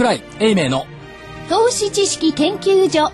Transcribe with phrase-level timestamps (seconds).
[0.00, 0.86] 桜井英明の
[1.50, 3.12] 投資知識研究所。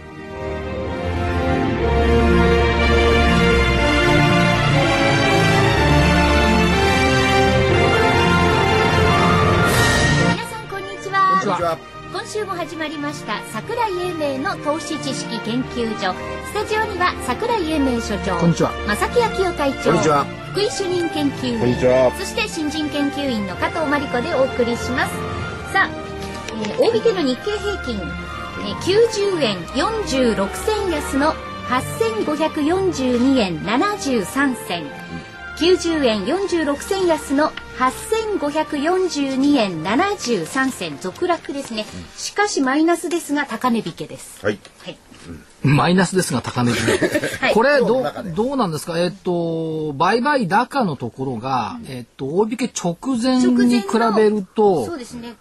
[10.30, 11.28] 皆さんこんにちは。
[11.28, 11.76] こんにちは。
[12.12, 13.90] 今週も始まりました桜井
[14.20, 16.14] 英明の投資知識研究所。
[16.46, 18.70] スタジオには桜井英明所長こんにちは。
[18.86, 20.24] 正木昭夫会長こんにちは。
[20.52, 22.12] 福井主任研究員こんにちは。
[22.16, 25.12] そして新人研究員の加藤真理子でお送りします。
[25.72, 26.05] さあ、
[26.62, 31.34] えー、大引けの日経平均、えー、90円46銭安の
[31.68, 34.86] 8542円73銭。
[35.58, 40.98] 90円46銭安の8542円73銭。
[41.00, 41.86] 続落ですね。
[42.16, 44.44] しかしマイナスですが高値引けです。
[44.44, 44.58] はい。
[44.84, 44.98] はい。
[45.62, 46.82] マイナスですが高値引け。
[47.38, 47.54] はい。
[47.54, 48.04] これど
[48.34, 48.98] どうなんですか？
[49.00, 54.44] えっと売買高のところが、えっと大引け直前に比べるそ
[54.86, 55.34] とうですね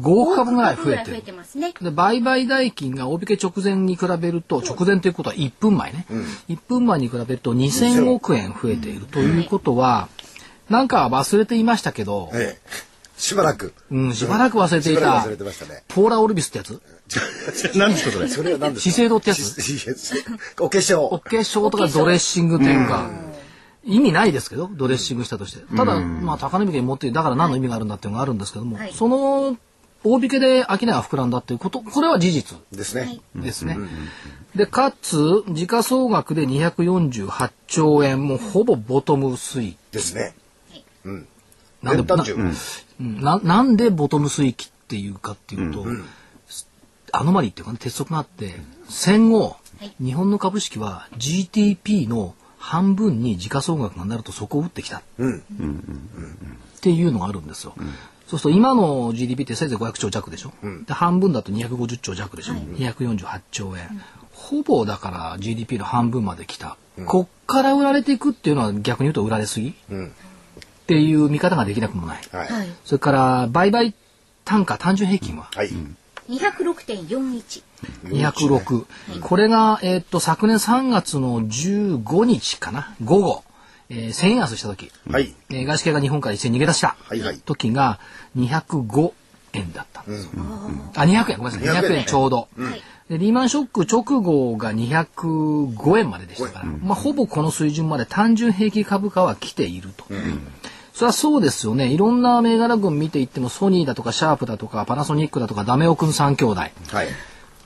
[0.00, 6.06] 5億株ぐらい増えて増えるてますねで売買代金が大引け直前に比べると直前ということは1分前ね、
[6.48, 10.08] 1分前に比べると2000億円増えているということは、
[10.70, 12.92] なんか忘れていましたけど、ええ。
[13.18, 13.74] しばらく。
[13.90, 15.84] うん、しばらく忘れていたしばらく忘れてましたね。
[15.88, 16.80] ポーラ・オルビスってやつ
[17.76, 18.28] 何ですかそれ？
[18.28, 18.90] それは何ですか？
[18.90, 19.60] 資生堂ってやつ？
[19.62, 19.94] し
[20.58, 21.00] お化粧。
[21.02, 23.10] お化粧とかドレッシングというか、
[23.84, 25.62] 意味ないですけど、ドレッシングしたとして。
[25.76, 29.56] ただ、まあ、高値引けに持っている、だから何の意味があるんだっていうのがあるんですけども、はいその
[30.04, 33.20] 大引けで商いが膨らんだっていうこと、これは事実ですね。
[33.34, 33.76] ですね。
[34.56, 39.76] で、かつ、時価総額で248兆円、もうほぼボトム推移。
[39.92, 40.34] ですね。
[41.04, 41.28] うん。
[41.82, 41.94] な
[43.42, 43.76] なん。
[43.76, 45.84] でボトム水域っていうかっていうと、
[47.12, 48.54] アノマリーっていうかね鉄則があって
[48.88, 49.56] 戦後、
[50.00, 54.98] 日本の株式は GDP の半分に時価総額がなるとそこを打ってきた。
[54.98, 55.02] っ
[56.80, 57.74] ていうのがあるんですよ。
[58.32, 60.54] そうすると今の GDP ってせいぜい500兆弱でしょ、
[60.86, 64.00] で半分だと250兆弱でしょ、248兆円、
[64.32, 69.74] ほぼだから GDP の半分まで来た、こっから売られていくっていうのは逆に言うと売られすぎ、っ
[70.86, 72.22] ていう見方ができなくもない。
[72.32, 72.48] はい。
[72.50, 72.68] はい。
[72.86, 73.94] それから売買
[74.46, 75.50] 単価単純平均は？
[75.54, 75.68] はい。
[76.30, 77.62] 206.41
[78.04, 78.86] 206、
[79.20, 82.94] これが、えーっと昨年3月の15日かな？
[83.04, 83.44] 午後、
[83.92, 85.34] えー1000円安した時、はい。
[85.50, 86.96] えー外資系が日本から一斉に逃げ出した
[87.44, 88.00] 時が
[88.36, 89.12] 205
[89.52, 90.30] 円だったんですよ。
[90.96, 92.48] あ200円ごめんなさい200 200円円ちょうど。
[93.10, 100.04] でリーマンショック直後が205円まででしたから、まあ、ほぼこの水準まで単純平均株価は来ていると。
[100.94, 101.88] それはそうですよね。
[101.88, 106.60] いろんな銘柄群見ていってもソニーだとかシャープだとかパナソニックだとかダメオくん3兄弟。
[106.60, 106.72] はい。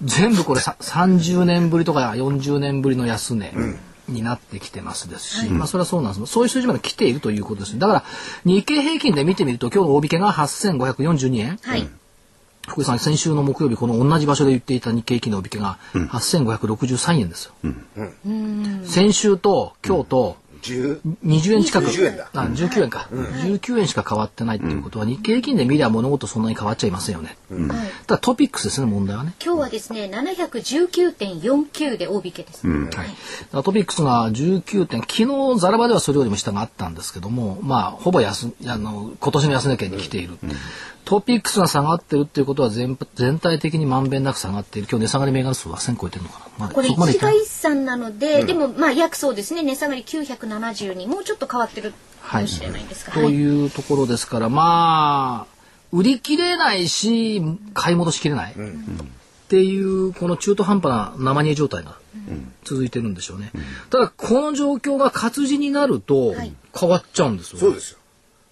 [0.03, 3.53] 全部これさ30年ぶりとか40年ぶりの安値
[4.09, 7.81] になってきてますですし、まあそれはそうなんですそういう数字まで来ているということですね。
[7.81, 8.05] だから
[8.45, 11.59] 日経平均で見てみると今日の大引けが8542円。
[11.63, 11.89] はい
[12.69, 17.55] 福井さん先週の木曜日この同じ場所で言っていた日経平均の大引けが8563円ですよ。
[18.85, 20.46] 先週と今日と十。
[20.73, 21.87] 20円近く。
[21.89, 22.31] 20円だ。
[22.35, 23.09] あ、19円か。
[23.13, 27.37] 19円しか変わってないっていうことは、日経平均で見りゃ物事そんなに変わっちゃいませんよね。
[28.07, 29.35] ただトピックスですね、問題はね。
[29.45, 33.07] 今日はですね719.49で大引けです、はい、だか
[33.53, 35.15] らトピックスが19点昨
[35.55, 40.39] 日ザラバではそれよりも下があったんですけどもまあほぼ安あの今年の安値圏に来ている、
[41.07, 44.89] トピックスが下がってるっていうことは全全体的にまんべんなく下がっている。
[44.91, 49.63] 今日値下がり銘柄数は1000超えてるのかな、まあ、これ一概一産なので、でもまあ約そうですね。
[49.63, 51.95] 値下がり970にもうちょっと変わってる
[52.29, 57.41] かもしれないんですが、というところですからまあ売り切れないし
[57.73, 58.57] 買い戻しきれない、っ
[59.49, 61.95] ていうこの中途半端な生煮え状態が
[62.65, 63.53] 続いてるんでしょうね、
[63.91, 66.53] ただこの状況が活字になるとはい。
[66.79, 67.99] 変わっちゃうんですよ、そうですよ。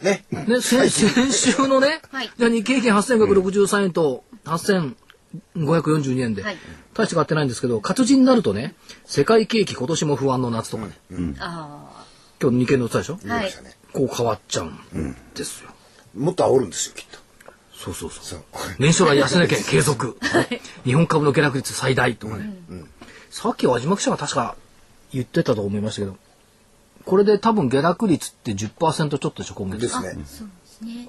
[0.04, 0.24] ね。
[0.30, 6.56] ね、先先週のね、はいじゃあ日経平均8563円と8542円で、はい
[6.94, 8.74] 大して変わってないんですけど、活字になるとね、
[9.04, 10.92] 世界景気今年も不安の夏とかね、
[11.40, 12.06] あ
[12.40, 13.50] 今日日経のったでしょ、あはい。
[13.92, 15.70] こう変わっちゃうんですよ。
[16.14, 17.18] もっと煽るんですよ、きっと。
[17.76, 18.24] そうそうそう。
[18.24, 18.40] そう。
[18.78, 20.18] 年初来安値圏継続。
[20.84, 22.54] 日本株の下落率最大とかね。
[23.30, 24.56] さっき和島記者が確か
[25.12, 26.16] 言ってたと思いましたけど、
[27.04, 29.80] これで多分下落率って10%ちょっとでしょ、今月。
[29.80, 30.10] ですね。
[30.24, 31.08] そうですね、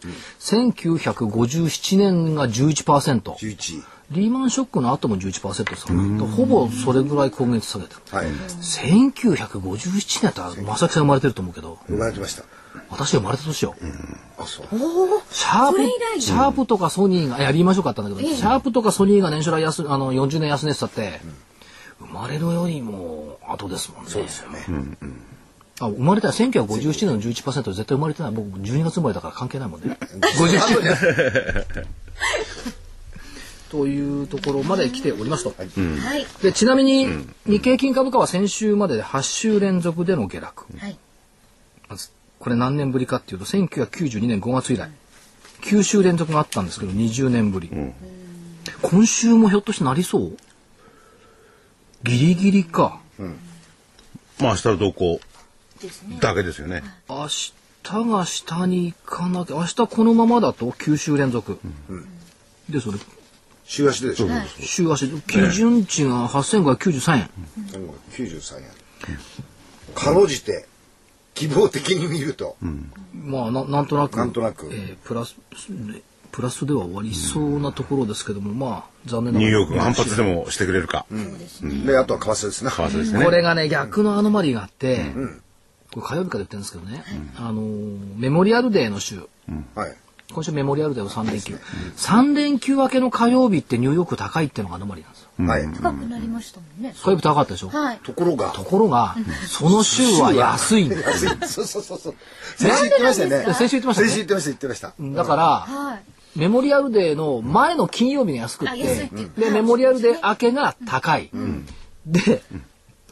[0.73, 3.37] 1957年が11%。
[3.37, 3.83] 十一。
[4.11, 8.01] リーマンショックの後も11%ですから、ほぼそれぐらい今月下げてる。
[8.11, 8.27] はい。
[8.27, 12.43] 1957年だったら、正木さん生まれてると思うけど、生まれてました。
[12.89, 13.75] 私が生まれた年よ。
[14.37, 14.67] あ、そう。
[15.31, 21.21] シャープシャープとかソニーが、いや、リーマンショックあったんだけど、ええシャープとかソニーが年初来安、あの、40年安値ってたって、
[21.99, 24.09] 生まれるよりも後ですもんね。
[24.11, 24.65] そうですよね。
[25.81, 28.31] あ、生まれたら1957年の11%で絶対生まれてない。
[28.31, 29.97] 僕12月生まれだから関係ないもんね。
[30.37, 31.65] 57年。
[33.69, 35.53] というところまで来ておりますと。
[35.57, 36.25] はい。
[36.41, 37.07] でちなみに
[37.45, 40.65] 日経金株価は先週までで8週連続での下落。
[40.77, 40.97] はい。
[41.89, 44.89] まずこれ何年ぶりかっていうと1992年5月以来
[45.63, 47.69] 9週連続があったんですけど20年ぶり、
[48.81, 50.37] 今週もひょっとしてなりそう？
[52.03, 52.99] ギリギリか
[54.39, 55.34] まあ明日の動向ですね。
[56.19, 56.83] だけですよね。
[57.09, 57.53] 明日
[58.09, 61.59] が下に行かなきゃ明日このままだと9週連続、
[62.69, 62.97] でそれ。
[63.65, 64.27] 週足ででしょ。
[64.59, 65.09] 週足。
[65.21, 67.29] 基準値が8593円、
[68.11, 68.63] 93円。
[69.95, 70.67] かろうじて、
[71.33, 72.57] 希望的に見ると、
[73.13, 74.67] まあななんとなくなんとなく。
[74.71, 75.35] えープラス
[75.69, 76.01] ね
[76.31, 79.51] プラスでは終わりそうなところですけども、まあ残念ながら。
[79.51, 81.05] ニューヨークが反発でもしてくれるか。
[81.85, 82.71] で、あとは為替ですね。
[82.71, 83.23] 為替ですね。
[83.23, 85.13] これがね逆のアノマリーがあって、
[85.95, 87.03] これ火曜日から言ってるんですけどね、
[87.37, 89.27] あのーメモリアルデーの週。
[89.75, 89.95] はい。
[90.33, 91.55] 今週メモリアルデーの3連休、
[91.95, 95.67] 3連休明けの火曜日ってニューヨーク高いっていうのがアノマリーなんですよはい。
[95.81, 96.93] 高くなりましたもんね。
[97.01, 97.99] 火曜日高かったでしょ、はい。
[97.99, 99.15] ところが、ところが
[99.47, 100.95] その週は安いんだ。
[100.95, 101.29] よ安い。
[101.47, 102.15] そうそうそうそう。
[102.57, 103.53] 先週言ってましたよね。
[103.53, 104.07] 先週言ってましたね。
[104.09, 104.93] 先週言ってました、言ってました。
[104.99, 106.03] だから、はい。
[106.35, 111.31] メモリアルデーの前の金曜日が安くっていってでメモリアルデー明けが高い、
[112.05, 112.43] で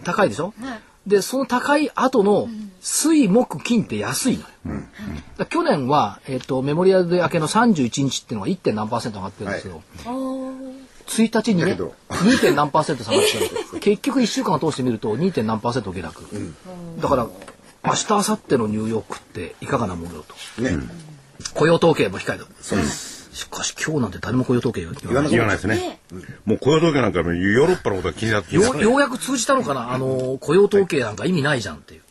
[0.04, 2.48] 高いでしょ、はいでその高い後の
[2.82, 4.82] 水木金って安いのよ、
[5.38, 8.74] だから去年は、えっとメモリアルデー明けの31日っていうのが 1.
[8.74, 11.94] 何パーセント上がってるんですけど、おー1日にねだけど。
[12.10, 12.40] 2.
[12.40, 13.40] 点何パーセント下がって
[13.76, 15.34] る結局1週間を通してみると 2.
[15.34, 16.24] 点何パーセント下落、
[17.00, 17.28] だから
[17.86, 20.24] 明日明後日のニューヨークっていかがなものよ
[20.56, 20.62] と。
[20.62, 20.78] ね。
[21.56, 25.32] 雇用統計も控えてそうですしかし今日なんて誰も雇用統計言わない。
[25.32, 25.56] 言わない。
[25.56, 26.00] ですね。
[26.46, 29.92] もう雇用統計なんかヨーロッパのことが気になってきよようやく通じたのかな？
[29.92, 32.02] あの雇用統計なんか意味ないじゃんっていう、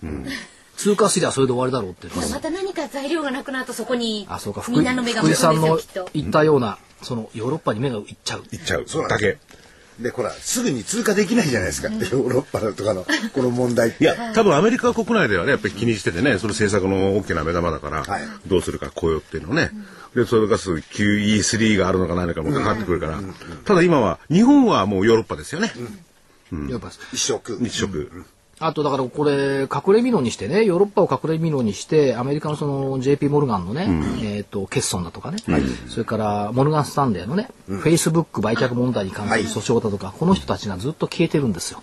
[0.76, 2.16] 通過すりゃそれで終わりだろうっていう。
[2.16, 4.60] のがまた何か材料がなくなるとそこにあそうか。
[4.60, 5.78] 福井みんなの目が福井さんの。
[6.12, 8.44] 言ったようなそのヨーロッパに目がいっちゃう。
[8.50, 8.84] いっちゃう。
[8.86, 9.38] そうだけ。
[10.00, 11.88] で、ほら、すぐに通過できないじゃないですか。
[11.88, 13.04] ヨーロッパのとかの、
[13.34, 13.90] この問題。
[13.90, 18.22] いや、多分アメリカ国内ではね、やっぱり気にしててね、その政策の大きな目玉だから、はい。
[18.46, 19.70] どうするか雇用っていうのをね。
[20.14, 23.20] で、それがす QE3 があるのかないのかもかかってくるから。
[23.64, 25.72] ただ今は、日本はもうヨーロッパですよね。
[26.70, 27.58] やっぱ一色。
[27.60, 28.24] 日食。
[28.62, 33.88] あとだからこれ隠れ蓑にしてねヨーロッパを隠れ蓑にしてアメリカのその JP モルガンのね、
[34.22, 35.38] えっ、とケッソンだとかね、
[35.88, 41.80] それからモルガン・スタンレーのね、フェイスブック売却問題に関する訴訟だとか、この人たちがずっと消えてるんですよ。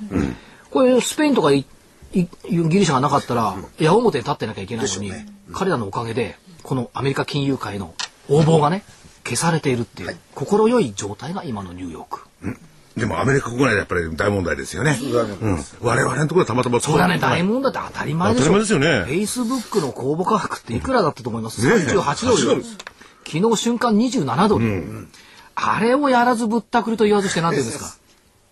[0.72, 1.66] これスペインとかい
[2.14, 5.12] いギリシャがなかったら矢面に立ってなきゃいけないのに、
[5.52, 7.94] 彼らのおかげでこのアメリカ金融界の
[8.30, 8.84] 横暴がね
[9.26, 12.22] 消されているっていう、心よい状態が今のニューヨーク。
[12.98, 14.98] でもアメリカ国内でやっぱり大問題ですよね。
[15.42, 15.60] うん。
[15.82, 18.46] 我々のところはたまたまそうだね、大問題って当たり前でしょ。
[18.46, 22.02] 当たり前ですよねフェイスブックの公募価格っていくらだったと思います、ねえ ?38 ドル。
[22.02, 22.64] 8ドル
[23.26, 25.08] 昨日瞬間27ドル、
[25.56, 28.00] あれをやらずぶったくりと言わずして何て言うんですか？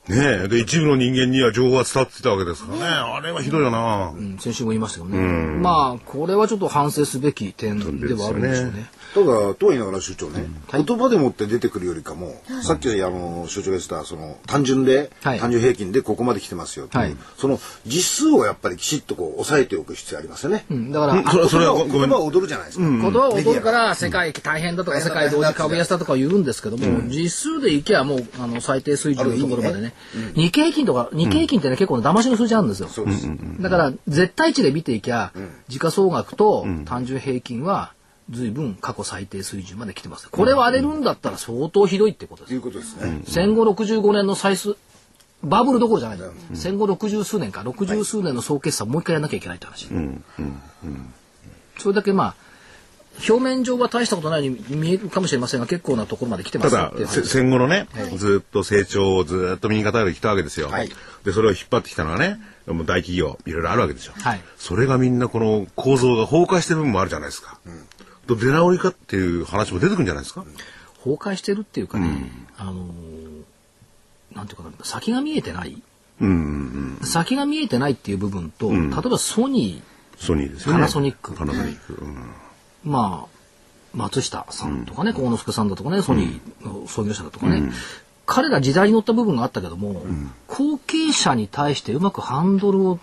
[0.07, 0.47] ねえ。
[0.47, 2.85] で、一部の人間には情報が伝わってたわけですからね。
[2.85, 4.13] あれはひどいよな。
[4.15, 5.19] うん先週も言いましたけどね。
[5.19, 8.89] まあ、これはちょっと反省すべき点ではあるんでしょうね。
[9.18, 15.40] ただ、とは言いながら所長ね、言葉でもって出てくるよりかも、さっきあの所長が言ってたその単純で、はい。
[15.40, 17.16] 単純平均でここまで来てますよはい。
[17.38, 20.65] その実数をやっぱりきちっとこう抑えておく必要ありますよね。
[20.70, 21.89] うんだから、うんそれそれはごめん。
[21.89, 22.86] 言葉は踊るじゃないですか。
[22.86, 29.94] 言葉を踊るから世界大変だとか世界同時株安だとか言うんですけども、実数でいけばもうあの最低水準のところまでね。
[30.36, 32.89] 日経平均とか日経平均ってね結構ね騙しの数字あるんですよ。
[33.60, 35.32] だから絶対値で見ていきゃ
[35.68, 37.94] 時価総額と単純平均は
[38.29, 40.29] 随分過去最低水準まで来てます。
[40.29, 42.50] これ割れるんだったら相当ひどいってことです。
[42.50, 43.22] ということですね。
[43.25, 44.75] 戦後65年の最数
[45.43, 46.19] バブルどころじゃない、
[46.53, 49.88] 戦後60数年か60数年の総決算もう一回やらなきゃいけないって話、
[51.77, 52.36] それだけまあ
[53.27, 60.69] 表面上は大したことないように見えるかもしれませんが結構なところまで来てまただすよっていう、話せ戦後のね、ずっと成長をずっと右肩で来たわけですよ。
[60.69, 60.89] はい。
[61.24, 64.13] で、それを引っ張ってきたのはね、もう大企業、いろいろあるわけですよ。
[64.19, 64.41] はい。
[64.57, 67.60] それがみんなこの構造が崩壊してる部分もあるじゃないですか。
[68.27, 70.46] と出直りかっていう話も出てくるんじゃないですか？
[71.03, 72.86] 崩壊してるっていうかね、あのー
[74.36, 75.81] なんていうかな先が見えてない。
[76.19, 77.07] うんうんうん。
[77.07, 79.81] 先が見えてないっていう部分と、例えばソニ
[80.17, 80.74] ソニーですよね。
[80.74, 81.34] パナソニック。
[81.34, 81.93] パナソニック。
[81.93, 82.15] うん。
[82.15, 82.25] ー
[82.84, 83.38] まあ
[83.93, 87.72] 松下さんとかね幸之助さんだとかねソニーの創業者だとかね、
[88.25, 90.03] 彼ら時代に乗った部分があったけども、
[90.48, 93.00] 後継者に対してうまくハンドルを、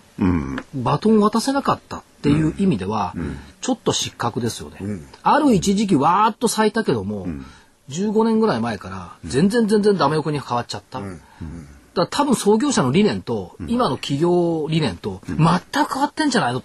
[0.74, 3.14] バトンを渡せなかったっていう意味では、
[3.60, 4.78] ちょっと失格ですよね。
[5.22, 7.28] ある一時期わーっと咲いたけども、
[7.90, 11.00] 15年ぐらい前から全然全然ダメ横に変わっちゃった。
[11.00, 11.16] だか
[11.96, 15.36] ら多分創業者の理念と、今の企業理念と全
[15.84, 16.62] く変わってんじゃないの、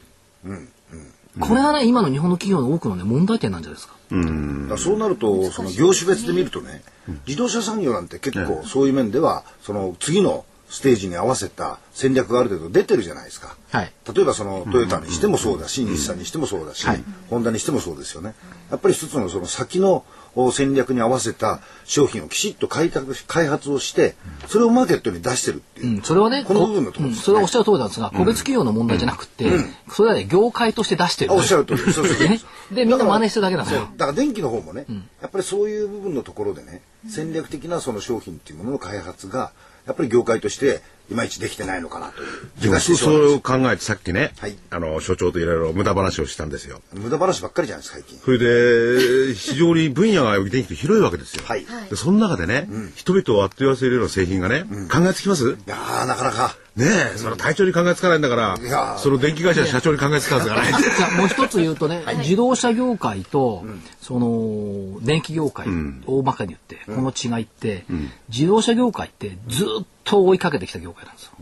[1.42, 3.96] これがね今の日本の企業の多くのね問題点なんじゃないですか。
[4.12, 6.84] だからそうなるとその業種別で見るとね、
[7.28, 13.56] 自動車産業なんて結構そういう面ではその次のステージに合わせた戦略がある程度出てるじゃないですか。
[13.72, 13.92] はい。
[14.14, 17.04] 例えばそのトヨタにしてもそうだし、日産にしてもそうだし、はい。
[17.30, 18.36] ホンダにしてもそうですよね。
[18.70, 24.16] やっぱり一つのその先のお戦略に合わせた商品をきちっと開拓し開発をして、
[24.48, 25.98] それをマーケットに出してるっていう。
[25.98, 27.16] うん、それはね、この部分のところうん。
[27.16, 29.50] それはおっしゃる通りなんですが、個別企業の問題じゃなくて、
[29.92, 31.32] それはね、業界として出してる。
[31.32, 31.80] あおっしゃる通り。
[31.80, 32.28] そうそうそう。
[32.28, 32.40] ね
[32.72, 34.86] でみんな真似してるだけなんですよだから電気の方もね、
[35.22, 39.52] やっぱりそういう部分のところでね、戦略的なその商品っていうものの開発が、
[39.86, 40.82] やっぱり業界として
[41.12, 42.26] いまいちできてないのかなとい
[42.70, 42.80] う。
[42.80, 44.56] そう考えてさっきね、はい。
[44.70, 46.82] あの所長といろいろ無駄話をしたんですよ。
[46.94, 48.20] 無駄話ばっかりじゃないですか、最近。
[48.20, 51.44] それで非常に分野が電気って広いわけですよ。
[51.46, 51.64] はい。
[51.64, 55.58] いでその中でね、人々をあっと言わせるような製品がね、考えつきます？
[55.66, 56.56] やー、なかなか。
[56.76, 60.72] ねえ、その隊長に考えつかないんだからその電気会社の社長に考えつかずがない。
[60.72, 63.66] じゃあもう一つ言うとね、自動車業界と、
[64.02, 65.68] その電気業界、
[66.06, 67.84] 大まかに言って、この違いって、
[68.30, 71.34] 自動車業界ってずっと追いかけてきた業界なんですよ。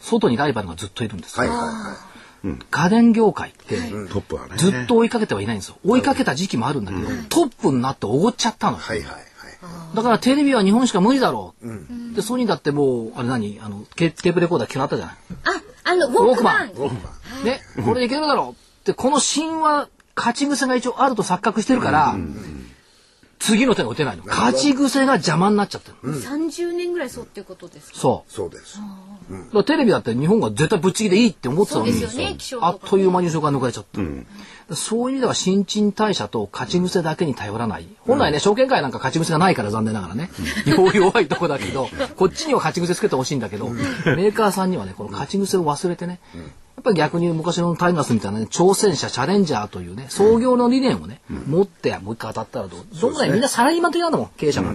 [0.00, 3.76] 外にライバルがずっといるんですよはいはいは家電業界って、
[4.10, 4.56] トップはね。
[4.56, 5.76] ずっと追いかけてはいないんですよ。
[5.84, 8.78] 追いかけた時期もあるんだけど、トップになっておごっちゃったの。
[8.78, 9.24] はいはいはい。
[9.94, 12.14] だからテレビは日本しか無理だろう。
[12.14, 13.60] で、ソニーだってもう、あれ何？
[13.60, 15.16] あの、テテープレコーダー決まったじゃない？
[15.84, 16.68] あ、あの、ウォークマン。
[17.44, 22.16] ね、これでいけるだろうって、この神話、勝ち癖が一応あると錯覚してるから、
[23.40, 24.24] 次の手が打てないの。
[24.24, 26.12] 勝ち癖が邪魔になっちゃってる。
[26.12, 27.98] 30年ぐらいそうっていうことですか？
[27.98, 28.78] そそうです。
[28.78, 29.32] う。
[29.32, 33.84] だからテレビだって日本が絶対ぶっちぎりでいいって思ってたのに、そうですよねあっという間にそこが抜かれちゃっ
[34.68, 34.76] た。
[34.76, 37.88] そういう意味では新陳代謝と勝ち癖だけに頼らない。
[38.00, 40.30] 本来ね、証券会なんか勝ち癖がないから残念ながらね。
[40.66, 46.40] 弱弱いとこだけど、こっちには勝ち癖つけてほしいんだけど、メーカーさんにはね、この勝ち癖を忘れてね、や
[46.80, 54.72] っぱり逆に昔のタイガースみたいなね、挑戦者、チャレンジャーというね、創業の理念をね、持ってもう一回当たったらどうどんぐらいみんなサラリーマン的なんだもん、経営者が。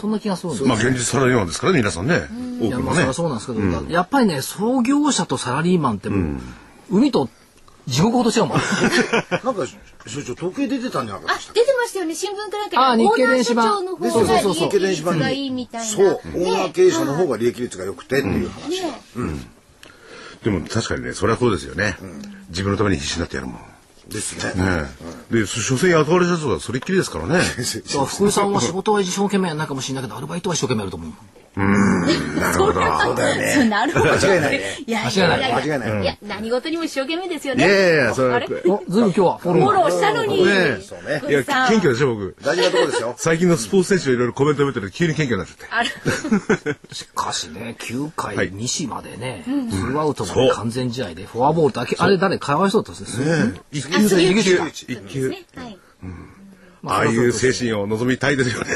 [0.00, 0.68] そんな気がするんですよ。
[0.68, 2.22] まあ現実サラリーマンですからね、皆さんね。
[2.60, 3.04] 多いやくのね。
[3.04, 7.28] まあそうなんですけど、やっぱりね創業者とサラリーマンってもう、海と
[7.86, 8.58] 地獄ほど違うもん。
[9.44, 9.66] なんか、
[10.06, 11.52] 所長、統計出てたんじゃなかあったでした。
[11.52, 12.14] っ、出てましたよね。
[12.14, 13.04] 新聞かなんかあで。
[13.04, 13.84] 日経電子版。
[13.84, 18.82] の方そうがそうそう利益率がいいみたいそう、オーナー経営者の方が利益率が良くてっていう話。
[18.82, 19.51] ね
[20.44, 21.96] でも確かにね、それはそうですよね。
[22.48, 23.60] 自分のために必死になってやるもん。
[24.08, 24.62] ですね。
[24.62, 24.88] ね
[25.30, 25.34] え。
[25.34, 27.40] で、所詮雇われた人はそれっきりですからね。
[28.06, 31.12] 福井さんは仕事は一生懸命やんないかもしれないけどアルバイトは一生懸命やると思う。
[31.54, 32.80] なるほど。
[33.02, 33.52] そうだよね。
[33.54, 34.12] そうなるほど。
[34.12, 34.78] 間違いないね。
[34.86, 37.74] いや間違いない間違いないいや、何事にも一生懸命ですよいやいね。
[37.76, 38.36] やいや、それは。
[38.36, 38.46] あれ？
[38.46, 40.42] ずいぶん今日はフォローしたのに。
[40.48, 40.80] え。
[40.80, 41.22] そうね。
[41.28, 42.36] いや、謙虚でしょ、僕。
[42.42, 43.14] 大事なところですよ。
[43.18, 45.66] 最近のスポーツ選手のいろいろコメントを見てると急に謙虚になっちゃって。
[45.70, 45.82] あ
[46.62, 46.76] る。
[46.92, 53.54] しかしね9回、はい西までね、ツーアウトまで完全試合でフォアボールだけあれ誰かわいそうだったんですね。
[53.72, 55.28] 一あ杉内さん一球。
[55.28, 55.78] ねはい。
[56.84, 58.66] ああいう精神を望みたいですよね。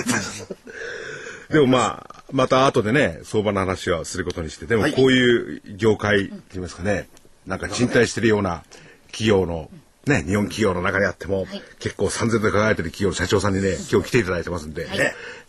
[1.50, 7.08] でもまあ、また後でね、相場の話はすることにして、でもこういう業界って言いますかね、
[7.46, 8.64] なんか賃貸してるような
[9.06, 9.70] 企業の、
[10.06, 11.62] ね、日本企業の中にあっても、はい。
[11.78, 14.98] 結構三千で輝いてる企業の社長さんにね、今日来ていただいてますんで、はい。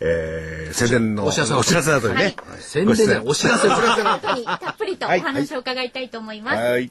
[0.00, 1.58] えー宣伝のお知らせを。
[1.58, 3.70] お知らせなどにね、宣伝でお知らせを。
[3.70, 6.56] たっぷり、たっぷりとお話を伺いたいと思います。
[6.56, 6.90] はい。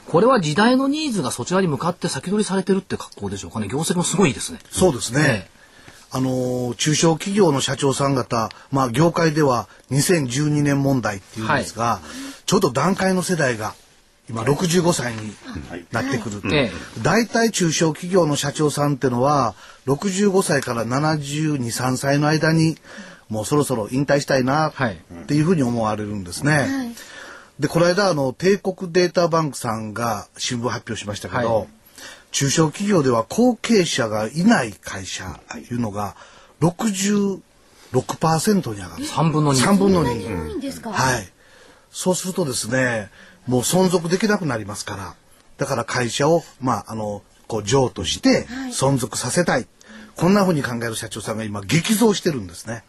[0.06, 3.68] これは時代のニーズがそちらに向かって先取りされてるって格好でしょうかね。
[3.68, 4.58] 業績もすごいですね。
[4.70, 5.48] そうですね。
[6.10, 13.74] あの中小企業の社長さん方、まあ、業界では2012年問題っていうんですが、はい、ちょうど段階の世代が
[14.28, 15.34] 今65歳に
[15.92, 16.70] なってくる、はい
[17.02, 19.54] 大体中小企業の社長さんっていうのは
[19.86, 22.76] 65歳から723歳の間に
[23.28, 26.52] もうそろそろ引退したいなっていうふうに思われるんですね。
[26.52, 26.94] はい、
[27.58, 31.68] でこの間あの帝国データバンクさんが新聞発表しましたけど、
[32.30, 36.16] 中小企業では後継者がいない会社というのが
[36.60, 37.40] 66%
[38.74, 39.04] に上がる。
[39.04, 39.56] 3分の2。
[39.56, 40.90] 3分の2。
[40.90, 41.32] はい。
[41.90, 43.10] そうするとですね、
[43.46, 45.14] もう存続できなくなりますから、
[45.56, 49.56] だから会社を、まあ、あの、こう、譲として存続させたい。
[49.56, 49.68] はい、
[50.16, 52.84] こんなふうに考える社長さんが今激増してるんですね。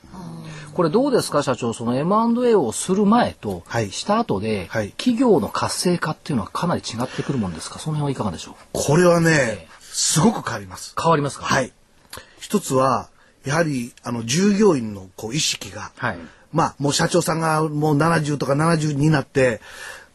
[0.77, 1.73] これどうですか社長？
[1.73, 7.79] その M&A をする前とした後で、はい、企業の活性化っていうのはかなり違ってくるもんですか？
[7.79, 8.55] その辺はいかがでしょう？
[8.73, 10.93] これはね、えー、すごく変わります。
[10.95, 11.45] 変わりますか？
[11.45, 11.73] はい。
[12.39, 13.09] 一つは
[13.43, 16.17] やはりあの従業員のこう意識が、はい、
[16.53, 19.61] まあもう社長さんがもう70とか70になって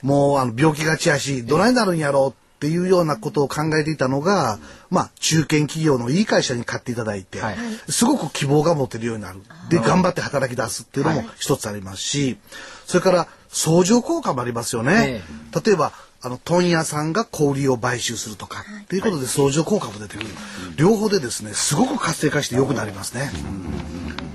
[0.00, 7.56] もうあの病気がちやしどないなるんやろうっていうようなことを考えていたのが、まあ、中堅企業のいい会社に買っていただいて、はい、
[7.88, 9.40] すごく希望が持てるようになる。
[9.68, 12.38] で、頑張って働き出すっていうのも一つありますし、
[12.86, 15.22] それから相乗効果もありますよね。
[15.64, 15.90] 例えば、
[16.22, 20.28] あの、問屋さんが小売を買収するとか、っていうことで相乗効果も出てくる。
[20.76, 23.32] 両方でですね、すごく活性化して良くなりますね。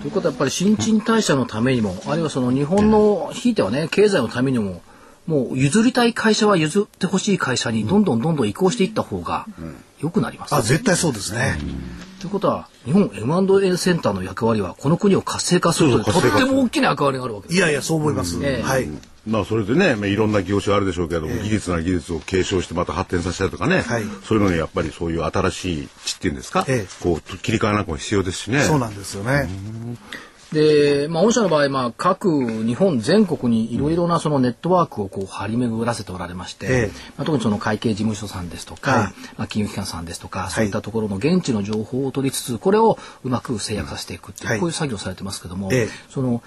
[0.01, 4.81] ということはやっぱり新陳代謝のためにも、あるいはその日本の、ひいてはね、経済のためにも、
[5.27, 9.45] もう譲りたい会社は譲ってほしい会社にどんどんどんどん移行していった方が
[9.99, 11.57] 良くなります、ね、あ絶対そうですね。
[12.19, 18.37] ということは日本 M&A センターの役割はこの国を活性化するというとっても大きな役割があるわけです、いやいやそう思います。
[18.41, 18.87] えー、はい。
[19.27, 28.61] まあそれでね、まあ、いろんな業種あるでしょうけども、えー、技術な技術を継承してまた発展させたりとかね、はい、そういうのにやっぱりそういう新しい地っていうんですか、えー、こう切り替えなんかも必要ですしね。
[28.61, 29.49] そうなんですよね。
[30.53, 46.41] で、まあ、御社の場合、まあ、各日本全国にいろいろなそのネットワークをこう張り巡らせておられまして、ええ、まあ、特にその会計事務所さんですとか、はい、まあ、金融機関さんですとか、そういったところの現地の情報を取りつつ、これをうまく制約させていくっていう、はい、こういう作業をされてますけども、え、その、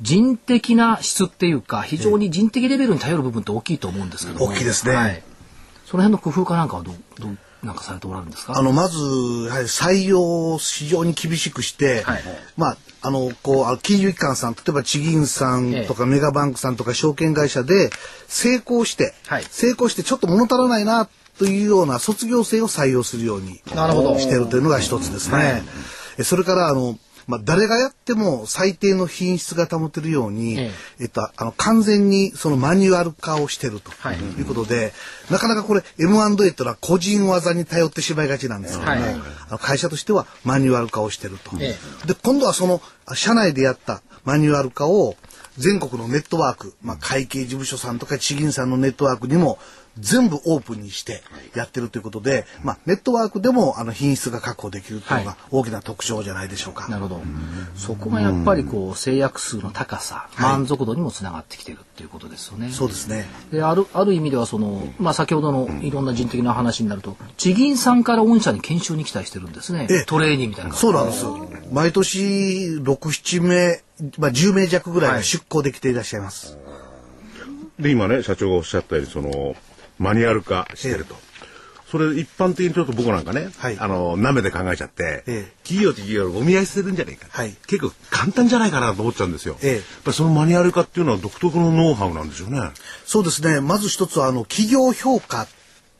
[0.00, 4.46] 人的な質っていうか、非常に人的レベルに頼る部分って大きいと思うんですけども。
[4.46, 4.94] 大きいですね。
[4.94, 5.22] はい。
[5.86, 8.58] その辺の工夫かなんかはどう、どうなんかされておられるんですか？
[8.58, 12.22] あの、まず、はい、採用を非常に厳しくして、はい、
[12.56, 17.90] まあ、あの、こう、金融機関さん、例えば地銀さんとかメガバンクさんとか証券会社で
[18.28, 21.06] 成功して、はい、成功してちょっと物足らないな
[21.38, 25.62] というような卒業生を採用するようにしているというのが一つですね。
[26.22, 31.04] それから、あの、まあ、誰がやっても最低の品質が保てるように、ええ。
[31.06, 34.42] っと、あの完全にそのマニュアル化をしてるとい。
[34.42, 34.92] うことで、はい、
[35.30, 39.14] なかなかこれ M&A っていうのは個人技に頼ってしまいがちなんですけども、はい、
[39.48, 41.50] あの会社としてはマニュアル化をしてると。
[41.60, 41.74] え、
[42.06, 42.80] で今度はその
[43.14, 45.16] 社内でやったマニュアル化を
[45.58, 49.58] 全国のネットワーク、まあ、会計事務所さんとか地銀さんのネットワークにも
[49.98, 51.22] 全部オープンにして
[51.54, 56.88] やってるということで、まあ、ネットワークでもあの品質が確保できるというのが大きな特徴じゃないでしょうか。
[56.88, 57.22] なるほど。
[57.76, 62.70] そこがやっぱりこう制約数の高さ、満足度にもつながってきてるっていうことですよね。
[62.70, 63.26] そうですね。
[63.52, 69.86] であるある意味ではその、まあ、先ほどのいろんな人的な話になると地銀さんから御社に研修に期待してるんですね。
[70.06, 71.24] トレーニングみたいなそうなんです。
[71.72, 73.82] 毎年6、7名、
[74.18, 76.52] まあ、10名弱ぐらいが出向できていらっしゃいます。
[76.52, 76.58] は
[77.78, 79.54] い、で今ね社長がおっしゃったようにその
[79.98, 81.16] マニュアル化してると。
[81.94, 89.56] それ一般的にちょっと僕なんかね、はい、あの、舐めて考えちゃって、ええ、企業と企業がお見合いしてるんじゃないか、はい、結構簡単じゃないかなと思っちゃうんですよ。
[89.62, 92.58] ええ、やっぱそのマニュアル化っていうのは独特のノウハウなんでしょうね。
[93.06, 93.60] そうですね。
[93.60, 95.48] まず一つは、あの、企業評価っ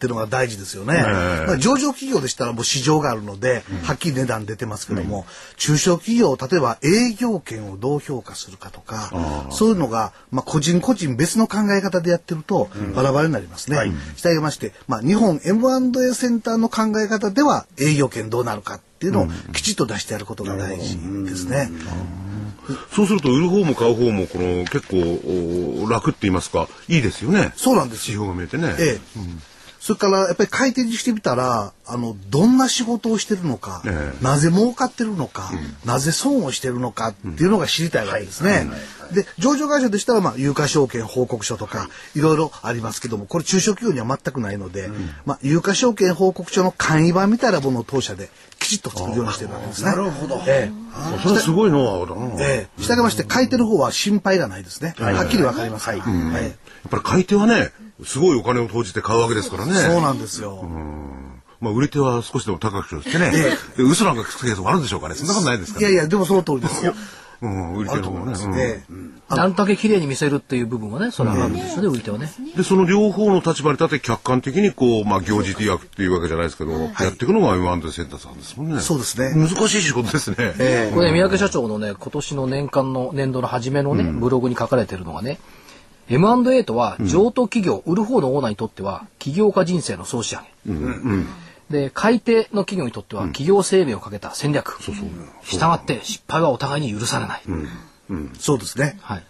[0.05, 1.03] ていうのが大事ですよね。
[1.47, 5.25] まあ、上場企業でしたらもう市場があるので、はっきり値段出てますけども、うん、
[5.57, 9.11] 中小企業、例えば営業権をどう評価するかとか、
[9.51, 13.77] そういうのが、まあ、個人個人別の考え方でやってると、バラバラになりますね。
[13.79, 21.71] はい、したがいまして、まあ、日本 M&A センターの考え方では営業権どうなるかっていうのをきちっと出してやることが大事ですね。
[22.95, 27.53] そうすると売る方も買う方もこの結構楽って言いますかいいですよね。
[27.57, 28.75] そうなんです指標が見えてね。
[28.79, 29.19] ええ。
[29.19, 29.43] うん
[29.85, 38.67] それからやっぱり回転してみたらあのどんな仕事をしてるのか、ええ、なぜ儲かってるのか、うん、なぜ損をしてるのかっていうのが知りたいわけですね。
[39.13, 49.91] で上場会社でしたら、まあ、有価証券報告書とか、はい、いろいろありますけどもこれ中小企業には全くないので、うん、まあ、有価証券報告書の簡易版みたいなものを当社できちっと作るようにしてるわけですね。
[49.91, 50.43] なるほど。
[50.47, 52.43] ええ、それはすごいノウハウだな。
[52.43, 54.95] ええ、したがまして買い手の方は心配がないですね。
[54.97, 55.87] はい、はっきりわかります。
[55.91, 56.01] はい。
[56.01, 56.53] はい、やっ
[56.89, 57.71] ぱり買い手はね
[58.05, 59.75] すごいお金を投じて買うわけですからね。
[59.75, 60.69] そうなんですよ。
[61.61, 65.15] まあ、売り手は少しでも高くしてね、ええ、嘘なんかつくケースもあるんでしょうかね。
[65.15, 66.95] そんなことないですか、ね、いやいや、でもその通りですよ。
[67.41, 68.85] うん、売り手の方もね。
[69.29, 72.31] あんだけ綺麗に見せるっていう部分はね、それはあるんですよね、売り手はね。
[72.57, 78.81] で、その両方の立場に立って客観的にこう、まあ、行事手役っていうわけじゃないですけど、やっていくのが M&A センターさんですもんね。
[78.81, 79.33] そうですね。
[79.35, 80.37] 難しい仕事ですね。
[80.95, 85.39] これ、三宅社長のね、今年の年間の年度の初めのね、ブログに書かれてるのがね、
[86.09, 90.85] M&A とは譲渡企業、うん、売る方のオーナーにとっては起業家人生の総仕上げ、うん。
[90.85, 91.27] うん、
[91.71, 97.43] で買い手の企業にとっては企業生命をかけた戦略、うん、したがって失敗はお互いに許されない、
[98.39, 99.25] そうですね、はい。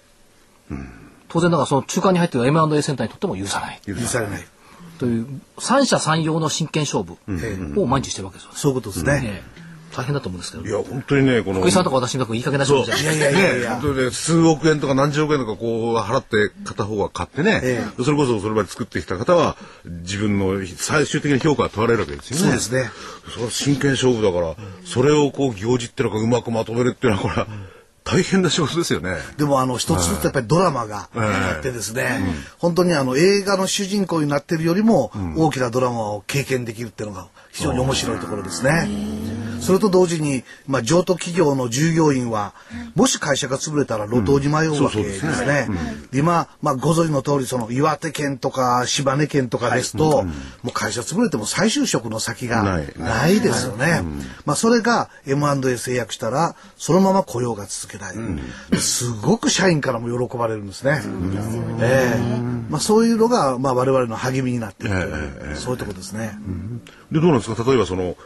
[1.29, 3.81] 当然だからその中間に入っている M&A センターにとっても許さない。
[3.87, 4.47] 許されない。
[4.99, 5.27] という
[5.59, 7.19] 三者三様の真剣勝負
[7.81, 9.43] を毎日してるわけですよね、そういうことですね、
[9.95, 10.65] 大変だと思うんですけど。
[10.65, 11.61] いや、本当にね、この。
[11.61, 13.71] 福井さんとか私みたくいい加減な仕事じゃいやいやいや。
[13.73, 22.43] 本当にね、数億円とか何十億円とかこう払って片方は買ってね、ええ、それこそそれまで作ってきた方は自分の最終的な評価が問われるわけですよね。
[22.43, 22.91] そうですね。
[23.33, 27.47] それは真剣勝負だから、それをこう行事っていうのがうまくまとめるっていうのはこれは、
[28.05, 29.17] 大変な仕事ですよね。
[29.39, 32.21] でもあの一つずつやっぱりドラマがあってですね、
[32.59, 38.87] 本当にあの映画の主人公になってるよりも大きなドラマを経験できるっていうのが非常に面白いところですね。
[39.65, 42.55] それと同時に、まあ、譲渡企業の従業員は、
[42.95, 45.69] もし会社が潰れたら路頭に迷うわけですね。
[46.13, 50.25] 今、まあ、ご存知の通り、その岩手県とか島根県とかですと、
[50.63, 53.41] もう会社潰れても再就職の先がない。
[53.41, 54.03] ですよね。
[54.45, 58.81] まあ、それが M&A 制約したら、そのまま雇用が続けられる。
[58.81, 61.01] すごく社員からも喜ばれるんですね。
[61.81, 62.21] ええ。
[62.71, 66.39] まあ、そういうのが、まあ、我々の励みになっている、そういうところですね。
[67.15, 67.65] で、どうなんですか？
[67.65, 68.17] 例えばその、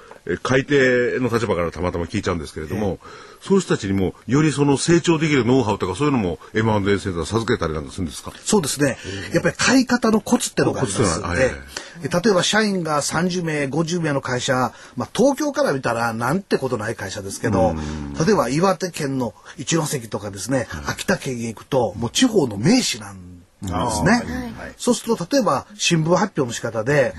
[0.42, 2.98] 買い手の立場からたまたま聞いちゃうんですけれども、
[3.40, 8.32] そういう人たちにもよりその成長できるノウハウとかそういうのも M&A センター授けたりなんかするんですか？
[8.44, 8.98] そうですね。
[9.32, 11.50] やっぱり買い方のコツってのがありますので、
[12.02, 17.74] 例えば社員が30名、50名の会社、まあ東京から見たらなんてことない会社ですけど、
[18.26, 24.22] 例えば岩手県の一関とかですね、秋田県へ行くともう地方の名士なんですね。
[24.76, 27.14] そうすると例えば新聞発表の仕方で、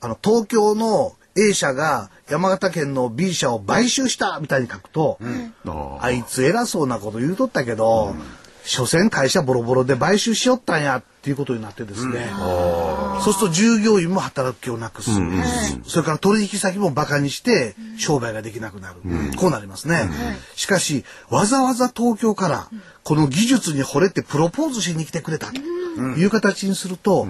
[0.00, 5.54] あの東京の A 社が山形県の B 社を買収したみたいに書くと、うん、
[6.00, 8.22] あいつ偉そうなこと言うとったけど、うん、
[8.64, 15.42] 所詮会社ボロボロで買収しよったんやっていうことになってですね、うん、そうすると従業員も働く気をなくす、うん、
[15.84, 19.00] それから取引先もバカにして商売ができなくなる、
[19.36, 20.08] こうなりますね、
[20.56, 22.68] しかしわざわざ東京から
[23.04, 25.56] この技術に惚れてプロポーズしに来てくれたと
[26.00, 27.26] いう形にすると、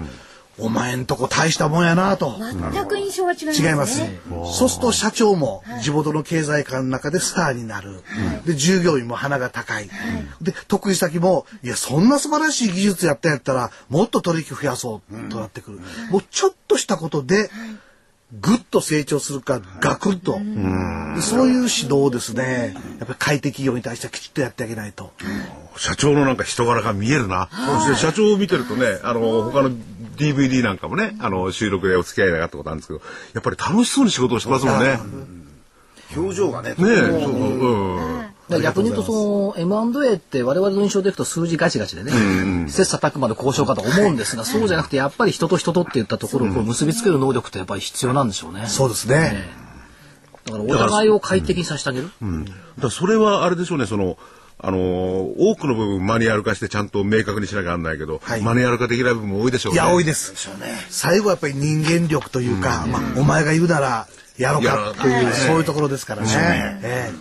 [0.61, 2.35] お前んとこ大したもんやなと。
[2.71, 4.01] 全く印象は違います、ね、違います。
[4.57, 8.03] そうすると社長も地元の経済界の中でスターになる。
[8.45, 9.89] で、従業員も鼻が高い。
[10.41, 15.79] で、得意先も、いや、そんな素晴らしい技術やったんやったら、もっと取引増やそうとなってくる。
[16.09, 17.49] もうちょっとしたことで、
[18.39, 20.39] ぐっと成長するか、ガクッと。
[21.21, 25.11] そういう指導をですね、やっぱり快適業に対してはきちっとやってあげないと。
[25.75, 27.49] 社長のなんか人柄が見えるな。
[27.85, 29.71] そして社長を見てるとね、あの、他の
[30.15, 33.01] DVD なんかもね、あの、収録でお付き合いがあったことあるんですけど、
[33.33, 34.99] やっぱり楽しそうに仕事をしてますもんね。
[36.15, 36.69] 表情がね。
[36.69, 42.11] ねそう、うん逆に言うとその M&A って我々の印象でいくと数字ガチガチでね、
[42.67, 48.65] 切磋琢磨の交渉かと思うんですが、そうじゃなくてやっぱり人と人とっていったところをこう結びつける能力ってやっぱり必要なんでしょうね。
[48.67, 49.61] そうですね。
[50.45, 52.09] だからお互いを快適にさせてあげる。
[52.21, 52.45] うん、
[52.79, 54.17] だそれはあれでしょうね、その、
[54.63, 59.75] あのー、多くの部分マニュアル化してちゃんと明確にしなきゃなんないけど、はい、マニュアル化できない部分も多いでしょうね。
[59.75, 60.49] いや、多いです。
[60.59, 66.27] でね、最後はやっぱり人間力というか、うん、まあ、お前が言うならやろうかという、そういうところですからね。
[66.27, 67.11] ねえ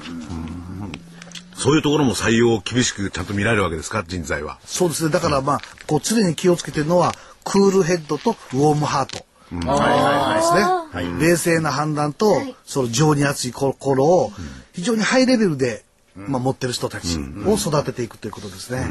[1.60, 4.58] そういうところも採用を厳しくちゃんと見られるわけですか、人材は。
[4.64, 5.10] そうですね。
[5.10, 9.26] だからまあ、こう常に気をつけてるのは、クールヘッドとウォームハート。
[9.68, 11.28] はいはいはいですね。
[11.28, 14.32] 冷静な判断と、その情に熱い心を
[14.72, 15.84] 非常にハイレベルで
[16.16, 18.86] まあ、持ってる人たちを育てていくということですね。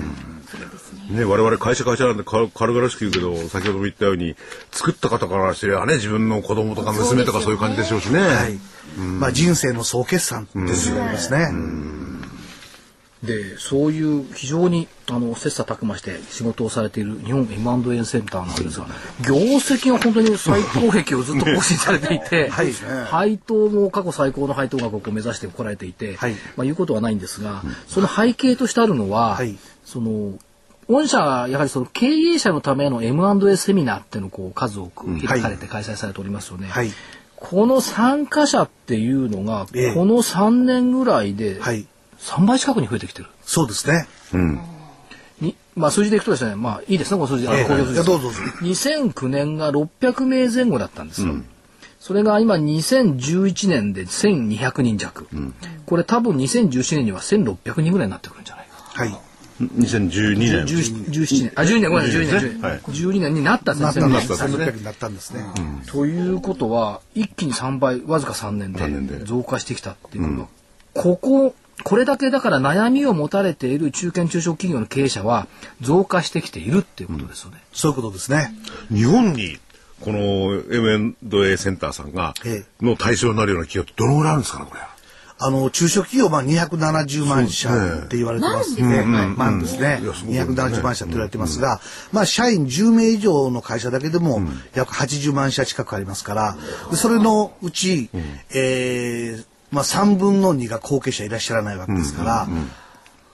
[1.10, 4.36] ね、我々会社会社なんで軽々しく言うけど、先ほども言ったように、
[4.71, 8.10] 作った方からしてはね、自分の子供とか娘とかそういう感じでしょうしね。
[8.10, 8.60] しね、はい。
[8.99, 11.17] うん、まあ、人生の総決算ですよね。
[13.23, 18.88] でそういう非常にあの切磋琢磨して仕事をされている日本 M&A センターなんですが
[19.27, 22.71] 業績が本当に最高益をずっと更新されていて、 はい、
[23.05, 26.32] 配当も過去最高の配当額を目指してこられていて、はい。
[26.55, 30.34] まあ、言うことはないんですが、その背景としてあるのは、はい、その
[30.88, 36.67] 御社はやはりその経営者のための M&A セミナーっていうのをこう数多く開かれて開催されておりますよね。
[36.67, 36.91] はい、
[37.36, 39.71] この参加者っていうのが、こ
[40.05, 41.60] の3年ぐらいで
[42.19, 43.27] 3倍近くに増えてきてる。
[43.43, 44.08] そうですね。
[44.34, 44.60] うん。
[45.41, 47.45] にまあ数字でいくとですね、まあいいですね、この数字。
[47.45, 48.05] えー、公表数字。
[48.05, 48.29] どうぞ。
[48.62, 51.32] 2009年が600名前後だったんですよ。
[51.32, 51.45] うん、
[51.99, 55.27] それが今2011年で1200人弱。
[55.34, 55.53] うん、
[55.86, 58.75] これ多分2017年には1600人ぐらいになってくるんじゃないか。
[58.93, 59.29] はい。
[59.62, 60.65] 2012年。
[60.65, 61.51] 17年。
[61.55, 62.62] あ、12年、ごめんなさい、12年。
[62.62, 64.08] はい、12年になったんですね。
[64.08, 65.43] なったになったんですね。
[65.88, 70.47] ということは、一気に3倍、わずか3年で増加してきたっていうのは、
[70.93, 75.47] ここ、これだけだから悩みを持たれている中堅中小企業の経営者は
[75.81, 77.57] 増加してきているっていうことですよね。
[77.73, 78.53] そういうことですね。
[78.91, 79.57] 日本に
[80.01, 82.33] この M&A センターさんが、
[82.81, 84.81] の対象になるような企業ってどのぐらいあるんですかね、これ。
[85.41, 89.05] あの、中小企業、まあ、270万社って言われてますね。
[89.37, 89.99] 万ですね。
[90.01, 91.79] 270万社って言われてますが、
[92.11, 94.41] まあ、社員10名以上の会社だけでも、
[94.73, 96.57] 約80万社近くありますから、
[96.93, 98.09] それのうち、
[98.53, 102.47] えー、まあ、3分の2が後継者いらっしゃらないわけですから、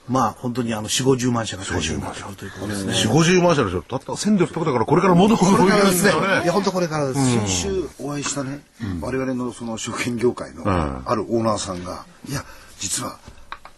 [0.08, 2.92] まあ本当にあの4、50万社が対象になるということですね。
[2.92, 3.82] 4、50万社でしょ。
[3.82, 6.12] たった1600だからこれからもっとこれからですね。
[6.44, 7.38] いや本当これからです。
[7.38, 8.60] 先週お会いしたね、
[9.00, 12.44] 我々のその食品業界のあるオーナーさんが、いや
[12.78, 13.18] 実は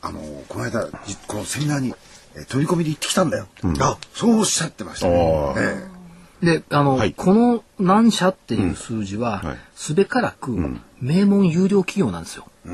[0.02, 0.88] あのこの間
[1.26, 1.94] このセミナーに
[2.48, 3.46] 取り込みで行ってきたんだよ。
[3.80, 5.98] あそうおっしゃってましたね。
[6.42, 12.46] で、あの、はい、この何社っていう数字は、すべからく名門有料企業なんですよ。
[12.66, 12.70] う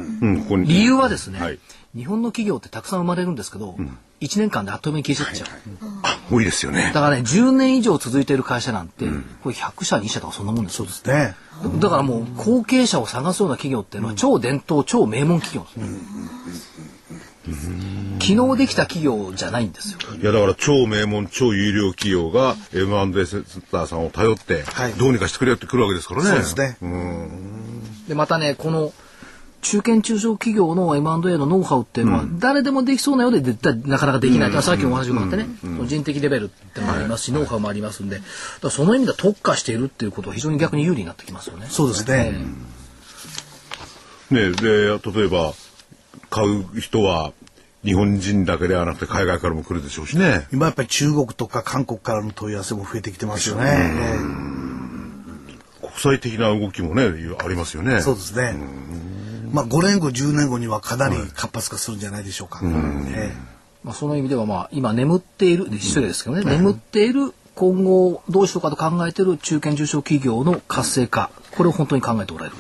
[0.57, 1.59] ん、理由はですね、はい、
[1.95, 5.59] 日本の企業ってたくさん生まれるんですけど、うん、1年間であっという間に消えちゃっちゃう。
[6.03, 6.91] あ、多いですよね。
[6.95, 11.37] だからね、10年以上続いている会社なんて、うん、これ100社、2社とかそんなもんですそうですね。
[11.79, 15.87] だからもう、後継者を探すような企業っていうのは、超伝統、超名門企業で
[16.53, 16.94] すね。
[18.21, 19.99] 昨日できた企業じゃないんですよ。
[20.21, 24.65] いやだから超名門超有料企業が M&A センターさんを頼って
[24.99, 26.29] どうにかしてくれよってくるわけですからね。
[26.29, 26.79] そうですね。
[28.09, 28.93] でまたねこの
[29.65, 38.21] 中堅中小企業の M&A のノウハウっていうのは、誰でもできそうなようで絶対なかなかできない、うん、さっきお話もあってね、うん、人的レベルってのもありますし、ノウハウもありますんで
[38.71, 41.67] その意味では特化しているっていうことは非常に逆に有利になってきますよね。
[41.71, 42.45] そうですね。
[44.31, 45.55] ねで例えば
[46.31, 47.33] 買う人は
[47.85, 50.47] 日本人だけではなくて海外からも来るでしょうしね。
[50.53, 53.93] 今やっぱり中国とか韓国からの問い合わせも増えてきてますよね。
[55.81, 57.05] 国際的な動きもね
[57.39, 58.01] ありますよね。
[58.01, 58.55] そうですね。
[59.53, 62.63] まあ5年後10年後にはかなり活発化するんじゃないでしょうか。
[63.85, 72.57] まあその意味ではまあ今眠っている失礼ですけどね、眠っている今後どうしようかと考えている中堅中小企業の活性化これを本当に考えておられる。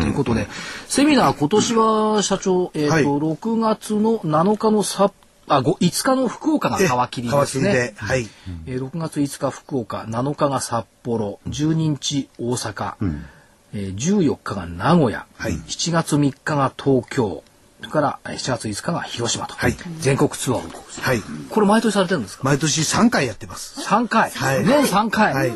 [0.00, 0.46] ということで、
[0.88, 5.12] セミナー今年は社長、えっ、ー、と、はい、6月の7日の札
[5.48, 7.94] あ、5, 5日の福岡が皮切りですね。
[7.96, 8.26] はい。
[8.66, 13.24] えー、6月5日福岡、7日が札幌、12日大阪、うん、
[13.72, 17.44] えー、14日が名古屋、はい、7月3日が東京、
[17.78, 21.02] それから7月5日が広島と、はい、全国ツアー。
[21.02, 21.20] はい。
[21.50, 22.42] これ毎年されてるんですか？
[22.42, 23.80] 毎年3回やってます。
[23.80, 24.30] 3回。
[24.30, 24.64] はい。
[24.64, 25.32] 年3回。
[25.34, 25.52] はい。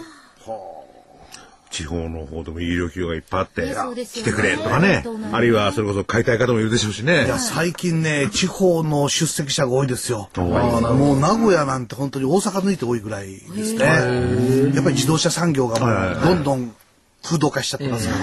[1.71, 3.63] 地方の方でも有料企業がいっぱいあって、
[4.05, 7.27] 来てくれとかね、あるいはそれこそ買いたい方もいるでしょうしね。
[7.27, 10.29] いや、最近ね、地方の出席者が多いですよ。
[10.37, 13.85] もう名古屋なんて本当に大阪抜いて多いぐらいですね。
[13.85, 15.87] やっぱり自動車産業がも
[16.21, 16.75] うどんどん
[17.23, 18.21] 風土化しちゃってますから。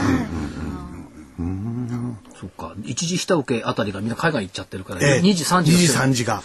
[2.39, 2.75] そっか。
[2.83, 4.09] 一時下請けあたりがみん。
[4.09, 5.71] な海外行っちゃってるから、2時3時。
[5.71, 6.43] 2時3時が。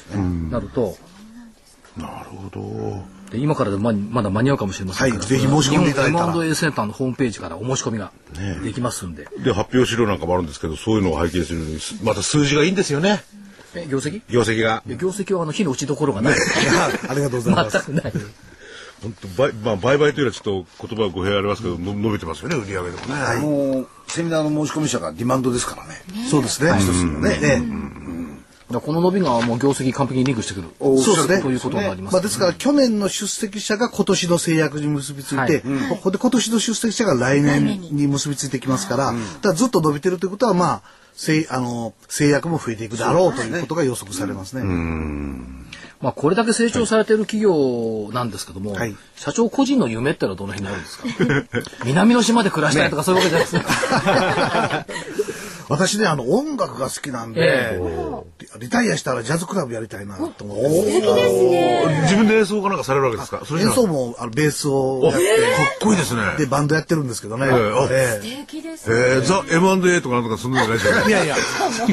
[0.51, 0.97] なると。
[1.97, 3.03] なるほど。
[3.33, 6.35] で今からでままだ間に合うかもしれませんはい、ぜひ申し込んでいただいたら。
[6.35, 8.12] M&A センターのホームページからお申し込みが
[8.62, 9.25] できますんで。
[9.25, 13.25] ね、で発表資料なんかもあるんですけど、そういうのを拝見するのにまた数字がいいんですよね。
[13.75, 14.21] え業績？
[14.29, 14.83] 業績が。
[14.87, 16.35] 業績はあの火の打ちどころがない。
[17.09, 17.79] ありがとうございます。
[17.90, 18.12] 全くない。
[19.03, 23.14] 本当売まあ売買というのはちょっと言葉は語弊ありますけど、の伸びてますよね売り上げでもね。
[23.14, 26.03] あのセミナーの申し込み者がディマンドですからね。
[26.29, 26.71] そうですね。
[26.79, 27.38] 一つのね。
[27.38, 28.12] ね。
[28.81, 30.69] この伸びがもう業績完璧にリンクしてくる。
[30.81, 31.43] そうですね。
[31.43, 32.13] ということになります。
[32.15, 40.83] まあですから去年の出席者が今年の制約に結びついて、ここで今年の出席者が来年に結びついてきますから、だからずっと伸びてるということはまあ、
[41.15, 44.63] 制あの制約も増えていくだろうということが予測されますね。
[46.01, 51.05] まあこれだけ成長されている企業なんですけども、はい、社長個人の夢ってのはどの辺にあるんですか？
[51.87, 54.87] 南の島で暮らしたいとかそういうわけじゃないですか。
[55.68, 57.81] 私ね、あの、音楽が好きなんで、
[58.59, 60.68] リタイアしたらジャズクラブやりたいなと思って。
[60.70, 62.01] 素敵ですね。
[62.03, 63.42] 自分で演奏かなんかされるわけですか？
[63.59, 65.18] 演奏も、あの、ベースをやって。
[65.18, 66.22] かっこいいですね。
[66.38, 67.46] で、バンドやってるんですけどね。
[67.48, 69.20] 素敵ですね。
[69.22, 71.37] ザ・ M&A とかなんとかするんじゃないですかいやいや、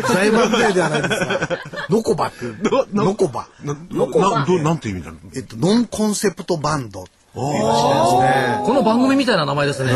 [0.07, 2.57] ザ・ M&A ではないですが、ノコバっていう。
[2.93, 3.47] ノコバ。
[3.63, 4.45] ノコバ。
[4.45, 5.17] なんて意味なの？
[5.35, 7.05] えっと、ノンコンセプトバンド。
[7.39, 9.91] この番組みたいな名前ですね。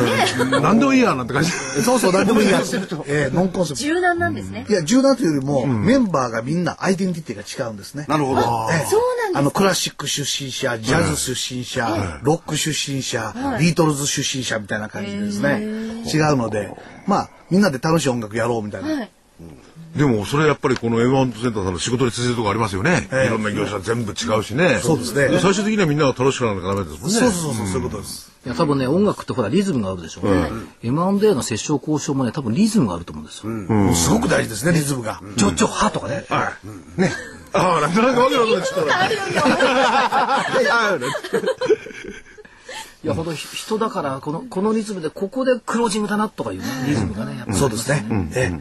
[0.62, 1.52] 何でもいいやなんて感じ。
[1.52, 2.62] そうそう、何でもいいや。
[3.08, 3.84] えノンコンセプト。
[3.84, 4.66] 柔軟なんですね。
[4.70, 8.06] いや、柔軟というよりも、メンバーがみんなアイデンティティが違うんですね。
[8.08, 8.42] なるほど。
[8.42, 8.96] そうなんです
[9.36, 15.62] あの、クラシック出身者、ジャズ出身者、ロック出身者、ビートルズ出身者みたいな感じですね。
[16.06, 16.72] 違うので、
[17.08, 19.08] まあ、みんなで楽しい音楽やろうみたいな。
[19.96, 25.40] でもそれやっぱりこの M1 センターさんの仕事に通じるとこありますよね、えー、いろんな業者全部違うしね、そうですね。
[25.40, 27.20] 最終的にはみんなが楽しくなるからダメですもんね。
[27.20, 28.32] そうそうそう、そういうことです。
[28.46, 36.52] いや多分ね音楽ってほらリズムがあるでしょ、うん、M&A の折衝交渉もね多分リズムがあると思うんですよ、うん、すごく大事ですねリズムが、ちょちょはとかね、は
[36.98, 37.10] い、ね。
[37.54, 38.92] ああなんとなくわけわかんないちょっとい
[43.08, 48.06] や、ほど人だから、この、このリズムで、ここでクロージングだなとかいうリズムがね、やっぱそうですね。
[48.36, 48.52] え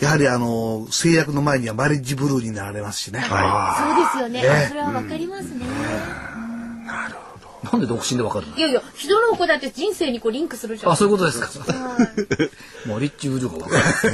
[0.00, 3.20] やはり、あの、制約の前にはマリッジブルーになられますしね。
[3.20, 3.32] そうで
[4.10, 4.66] すよね。
[4.68, 5.64] それはわかりますね。
[6.86, 7.70] なるほど。
[7.70, 8.56] なんで独身でわかるの？
[8.56, 10.92] いやいや、人の子だって人生にこうリンクするじゃん。
[10.92, 11.48] あ、そういうことですか。
[12.86, 14.08] マリッジブルーがわか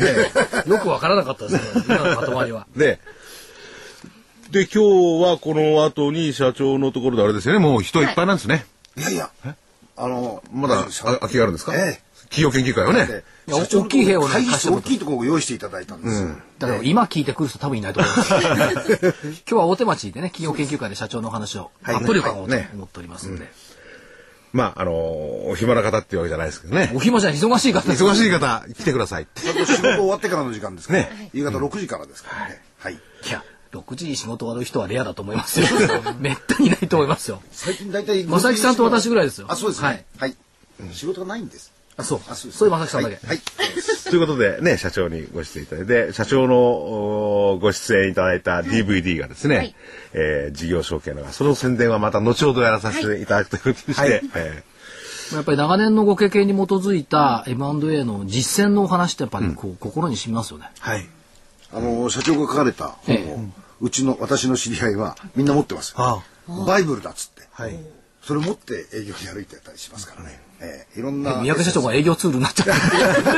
[0.64, 0.70] る。
[0.70, 1.84] よくわからなかったですね。
[1.86, 2.66] 今のまとまりは。
[2.76, 3.00] で、
[4.50, 4.82] で、今
[5.20, 8.66] 日はこの後に社長のところであれですよね、もう人いっぱいなんですね。
[8.66, 9.30] いやいや、
[9.96, 11.74] あの、まだ空きがあるんですか？
[11.74, 12.08] ええ。
[12.30, 13.22] 企業研究会はね。
[13.50, 14.34] 大きい部屋をね、
[14.70, 16.26] 大きいところを用意していただいたんです。
[16.58, 18.34] だから今聞いてくる人多分いないと思います。
[19.24, 23.50] 今日は大手町でね、企業研究会で社長の話をたっぷり伺おうと思っておりますので。
[24.52, 24.92] まあ、あの
[25.48, 26.90] お暇な方っていうわけじゃないですけどね。
[26.94, 27.90] お暇じゃ忙しい方。
[27.90, 29.26] 忙しい方、来てください。
[29.36, 31.30] 仕事終わってからの時間ですね。
[31.32, 32.60] 夕方6時からですからね。
[32.78, 32.94] はい。
[32.94, 32.98] い
[33.30, 35.66] や、6時に仕事終わる人はレアだと思いますよ。
[36.20, 37.42] めったにないと思いますよ。
[37.52, 38.24] 最近大体。
[38.24, 39.46] 正木さんと私ぐらいですよ。
[39.48, 40.06] あ、そうですね。
[40.18, 40.36] はい。
[40.92, 41.72] 仕事がないんです。
[41.96, 42.20] あ、そう。
[42.28, 43.26] あそうそういう正木さんだけ。
[43.26, 43.40] はい。
[44.08, 49.74] ということでね、社長にご出演いただいて、社長のご出演いただいた DVD がですね、
[50.14, 54.22] え事業承継のが、その宣伝はまた後ほどやらさせていただくということにして、
[55.34, 60.70] やっぱり長年のご経験に基づいた M&A の実践のお話ってやっぱりこう、心にしみますよね。
[60.78, 61.06] はい。
[61.72, 63.50] あの社長が書かれた本を、
[63.80, 65.94] うちの私の知り合いはみんな持ってます。
[66.66, 67.42] バイブルだっつって。
[67.52, 67.78] はい。
[68.22, 70.40] それ持って営業に歩いてたりしますからね。
[70.60, 71.40] えー、いろんな。
[71.40, 72.66] 三宅社長が営業ツールになっちゃっ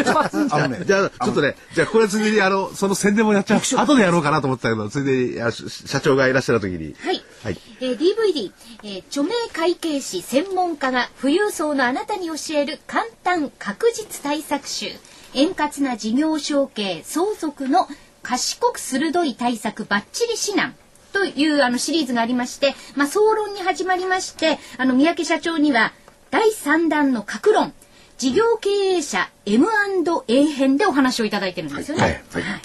[0.04, 0.56] た。
[0.56, 3.60] あのね、 じゃあ、ちょっとね、じゃあ、これついでに、あの、その宣伝もやっちゃう。
[3.60, 5.52] 後でやろうかなと思ったけど、ついでに、
[5.86, 6.96] 社長がいらっしゃる時に。
[6.98, 7.22] はい。
[7.44, 7.60] はい。
[7.80, 14.86] えー、DVD、えー、著名会計士専門家が富裕層のあなたに教える簡単確実対策集。
[15.34, 17.86] 円滑な事業承継、相続の
[18.30, 20.72] 賢く鋭い対策バッチリ指南
[21.12, 25.92] というあのシリーズがありまして、まあ、総論に始まりましてあの三宅社長には
[26.30, 27.72] 第3弾の格論
[28.18, 32.02] 事業経営者 M&A 編でお話をいただいてるんですよね。
[32.04, 32.60] はい、はいはい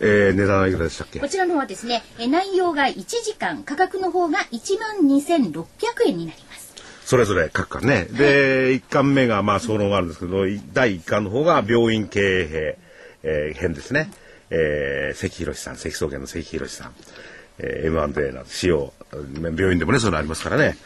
[0.00, 1.20] えー、値段はいくらでしたっけ？
[1.20, 5.64] こちらの方はですね、え内容が1時間、価格の方が1万2600
[6.08, 6.74] 円になります。
[7.06, 8.06] それぞれ各巻ね。
[8.10, 8.34] で、はい、
[8.80, 10.38] 1巻目がまあ総論があるんですけど、
[10.72, 12.78] 第1巻の方が病院経営、
[13.22, 14.10] えー、編ですね。
[14.54, 16.94] えー、関博さん、関総研の関博さん、
[17.58, 18.92] えー、M&A など使用、
[19.42, 20.76] 病院でもね、そういうのありますからね。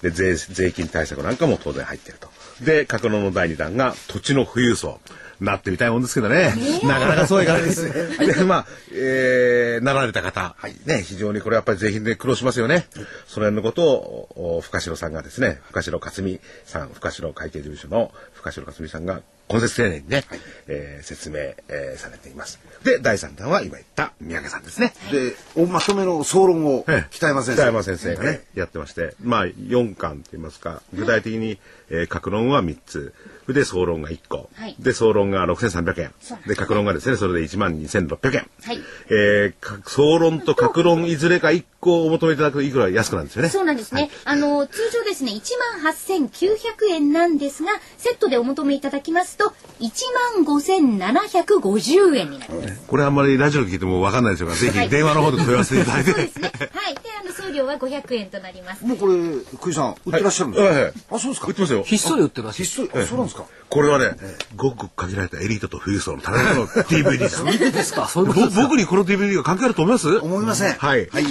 [0.00, 2.28] で、税、税金対策なんかも当然入ってると。
[2.64, 5.00] で、格納の第2弾が土地の富裕層。
[5.40, 6.54] なってみたいもんですけどね。
[6.82, 7.92] なかなかそういかないです。
[8.18, 12.86] で、まあ、えー、なられた方、はい、ね、非常にこれやっぱり税金で苦労しますよね。
[13.26, 22.58] その辺のことを、深城さんがですね、深城克美さん、深城会計事務所の深城克美さんが根節丁寧にね、はい、えー、説明、えー、されています。
[22.84, 24.92] で、第3弾は今言った三宅さんですね。
[25.10, 27.62] で、おまとめの総論を北山先生。
[27.62, 31.58] 北山先生がね、やってまして、まあ4巻といいますか、具体的に、
[31.90, 33.14] えー、格論は3つ、
[33.48, 34.50] で、総論が1個。
[34.54, 36.12] はい、で、総論が6300円。
[36.46, 38.50] で、格論がですね、それで1万2600円。
[38.64, 38.80] はい。
[39.10, 43.48] えー、総論と格論いずれか1個お求めいただくといくら安くなんですよね。
[43.48, 44.02] そうなんですね。
[44.02, 49.90] はい、あの、通常ですね、1万8900円なんですが、セットでお求めいただきますと、1
[50.36, 52.80] 万5750円になります。
[52.86, 56.10] これあんまりラジオ聞いてもわかんないですよぜひ電話の方で問い合わせていただいて。
[56.12, 56.52] そうですね。
[56.72, 56.94] はい。
[56.94, 58.84] で、あの、送料は500円となります。
[58.84, 59.14] もうこれ、
[59.58, 61.82] 福井さん、売ってらっしゃるんですか、はい、あ、そうですか売ってますよ。
[61.84, 62.64] ひっそり売ってるらしい。
[62.64, 63.44] ひっそり、あ、そうなんですか？
[63.68, 64.16] これはね、
[64.54, 67.44] ごくごく限られたエリートと富裕層のための DVD です。
[67.44, 70.18] ですかそういうこと僕にこの DVD が関係あると思います？
[70.18, 70.74] 思いません。
[70.74, 71.08] はい。
[71.08, 71.24] はい。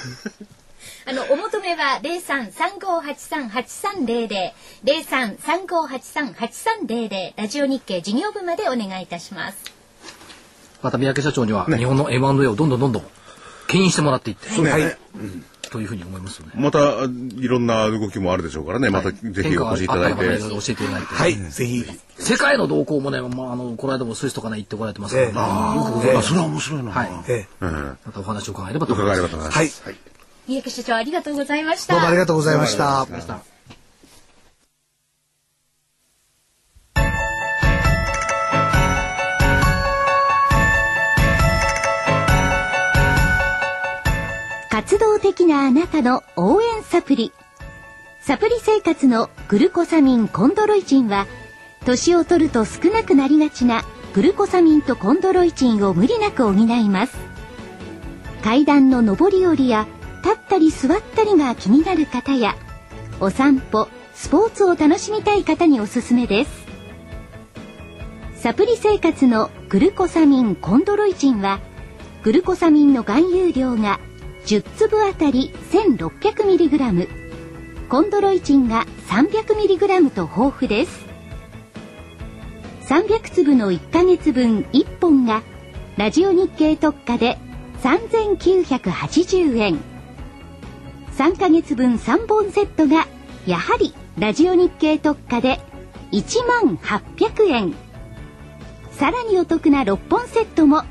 [1.06, 4.52] あの、お求めは0335838300、
[4.84, 9.58] 0335838300、ラジオ日経事業部までお願いいたします。
[10.82, 13.06] また三宅社長には日本の M&A をどんどんどんどん
[13.66, 14.96] 牽引してもらっていって、はい、
[15.70, 16.52] というふうに思いますよね。
[16.56, 20.20] またいろんな動きもあるでしょうからね、またぜひお越しいただいて。
[20.20, 21.06] 教えていただいて。
[21.06, 21.84] はい、ぜひ。
[22.18, 26.90] 世界の動向もね、まあ、あの、この間もスイスとかね、行ってこられてますから、ね、ああ、それは面白いな。
[26.90, 27.10] はい。
[27.28, 27.64] ええ。
[27.64, 29.18] またお話を伺えればと思います。
[29.18, 29.82] 伺えればと思います。
[29.84, 29.96] はい。
[30.48, 31.94] 三宅社長、ありがとうございました。
[31.94, 33.06] どうもありがとうございました。
[44.80, 47.34] 活動的なあなたの応援サプリ。
[48.22, 51.26] サプリ生活のグルコサミンコンドロイチンは、
[51.84, 57.18] 年を取ると少なくなりがちなグルコサミンとコンドロイチンを無理なく補います。
[58.42, 59.86] 階段の上り下りや
[60.24, 62.56] 立ったり座ったりが気になる方や、
[63.20, 66.50] お散歩、スポーツを楽しみたい方におすすめです。
[68.34, 71.60] サプリ生活のグルコサミンコンドロイチンは、
[72.24, 74.00] グルコサミンの含有量が
[74.46, 77.08] 10粒あたり 1600mg
[77.88, 81.10] コンドロイチンが 300mg と豊富です。
[82.90, 85.42] 300粒の1ヶ月分1本が
[85.96, 87.38] ラジオ日経特価で
[87.84, 89.78] 3980円
[91.16, 93.06] 3ヶ月分3本セットが
[93.46, 95.60] やはりラジオ日経特価で
[96.10, 97.74] 1万800円
[98.90, 100.82] さらにお得な6本セットも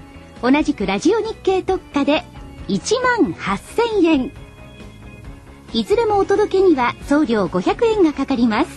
[0.42, 2.39] 同じくラジオ日経特価で1
[3.02, 4.32] 万8000円。
[5.74, 8.70] いずれもお届けには送料500円がかかります。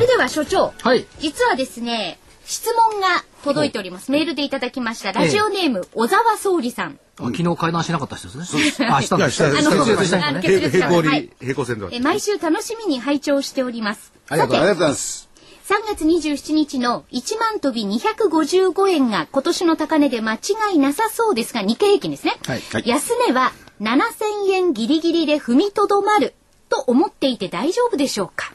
[0.00, 4.10] では所長、はい、実はですね質問が届いております。
[4.10, 5.12] メールでいただきました。
[5.12, 6.98] ラジオネーム、小沢総理さん。
[7.18, 8.88] 昨日会談しなかった人ですね。
[8.88, 9.44] あ、したんです。
[9.44, 12.00] あの、平行に、平行線で。
[12.00, 14.12] 毎週楽しみに拝聴しております。
[14.28, 15.28] ありがとうございます。
[15.66, 20.38] 3月27日の1万飛び255円が今年の高値で間違
[20.74, 22.34] いなさそうですが、日経平均ですね。
[22.46, 26.34] はい、安値は7000円ギリギリで踏みとどまる
[26.68, 28.52] と思っていて大丈夫でしょうか？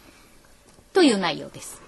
[0.93, 1.81] という内容です。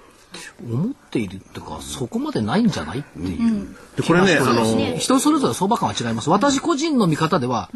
[0.62, 6.30] 思っているっていうかそこまでないんじゃないっていう、うん、でこれねあの人それぞれ相場感は違います。
[6.30, 7.70] 私個人の見方では、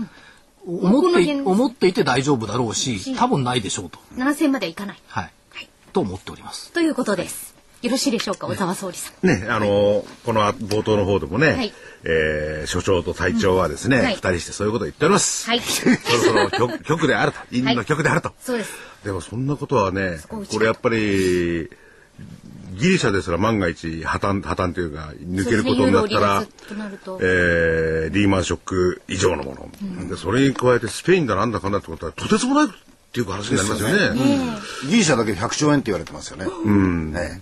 [0.67, 3.99] うん、思って思っていて大丈夫だろうし多分ないでしょうと。
[4.15, 6.71] 7000まではいかないはい、はい、と思っております。
[6.71, 9.27] ということですよろしいでしょうか、小沢総理さん。
[9.27, 11.73] ね、あの、この冒頭の方でもね、はい、
[12.03, 15.47] えー、所長と隊長はですね、二、人してそういうことを言っております。
[15.47, 15.61] はい。
[15.61, 18.33] そろそろ局局であると、院の局であると。
[18.41, 18.71] そうです。
[19.03, 21.69] でもそんなことはね、これやっぱり、
[22.77, 26.47] ギリシャですら万が一破綻破綻というか抜けることになったら、ね、
[27.21, 32.69] えー、リーマンショック以上のもの、うん、でそれに加えてスペインだなんだかんだってことはとてつもないっ
[33.11, 34.05] ていう話になりますよね。
[34.05, 34.21] よね
[34.89, 36.45] ギリシャだけで100兆円って言われてますよね。
[36.45, 37.41] うん、ね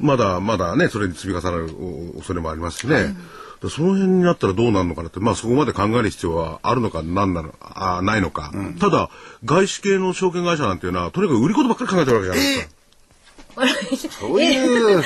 [0.00, 1.68] まだまだねそれに積み重なる
[2.16, 3.14] 恐れもありますしね。
[3.62, 9.10] うん、その辺になったらどうなるのかなって、まあそこまで考える必要はあるのかなんなのあないのか、うん、ただ
[9.44, 14.14] 外資系の証券会社なんていうのはとにかく売りことばっかり考えてるわけじゃないですか。
[14.14, 14.98] そうい。
[14.98, 15.02] う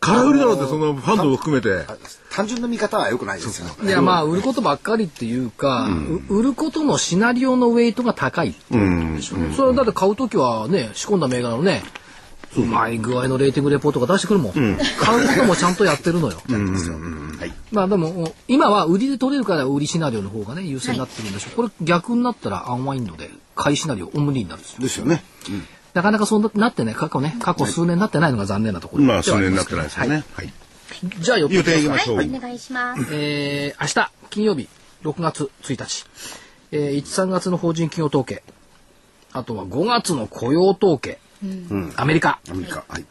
[0.00, 1.84] 空売りだろうってそのファンドを含めて。
[2.30, 3.68] 単純な見方はよくないですよ。
[3.82, 9.36] いやまあ売ることばっかりっていうか、うん、売ることのシナリオのウェイトが高いうでしょ。
[9.36, 11.82] う、うん、それはだって買う時はね仕込んだ銘柄のね
[12.56, 16.40] うまい具合のレーティングレポートが出してくるもん、うん、買うこともちゃんとやってるのよ。
[17.70, 24.82] まあでも今は売りで取れるから売りシナリオの方がね優勢になってるんでしょう、はい、これ逆になったらアンワインドで買いシナリオオムリになるんですよ。
[24.82, 25.22] ですよね。
[25.48, 25.66] うん。
[25.94, 30.22] なかなかそうなってね、過去ね、過去数年なってないのが残念なところ、まあ、数年なってないですよね。
[30.32, 30.52] はい。
[31.20, 32.16] じゃあ、予定いきましょう。
[32.16, 33.06] はい、お願いします。
[33.10, 34.68] えー、明日、金曜日、
[35.02, 36.06] 6月1日、
[36.70, 38.42] えー、1、3月の法人企業統計、
[39.32, 42.40] あとは5月の雇用統計、うん、アメリカ。
[42.50, 42.84] アメリカ。
[42.88, 43.04] はい。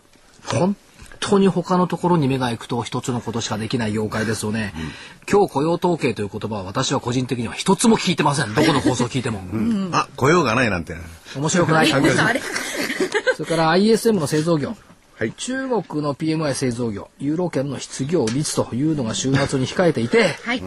[0.46, 0.76] 本
[1.20, 8.54] 当に他のところに目が行くと一つのことしかできない業界ですよね、うん、今日雇用統計という言葉は私は個人的には一つも聞いてません。
[8.54, 10.96] どこの放送聞いても、うん、あ雇用がないなんて。
[11.36, 11.88] 面白くない。
[13.38, 14.76] それから ISM の製造業。
[15.18, 17.10] はい、中国の PMI 製造業。
[17.20, 20.64] ユーロ圏の失業率というのが週末に控えていて、はい、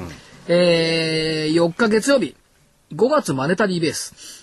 [0.49, 2.35] えー、4日月曜日。
[2.93, 4.40] 5月マネタリーベース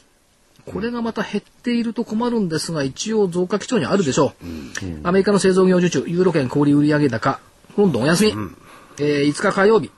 [0.72, 4.45] これがまた減っていると困るんですが、一応増加基調にあるでしょう。
[4.45, 7.39] うんアメリカの製造業受注、ユーロ圏小売売上高、
[7.78, 8.32] ロンドンお休み。
[8.32, 8.57] うん、
[8.99, 9.91] えー、5日火曜日、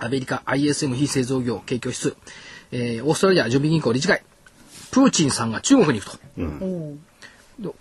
[0.00, 2.16] アメリカ ISM 非製造業景況指数、
[2.72, 4.22] えー、オーストラリア準備銀行理事会、
[4.90, 6.18] プーチンさんが中国に行くと。
[6.38, 7.00] うん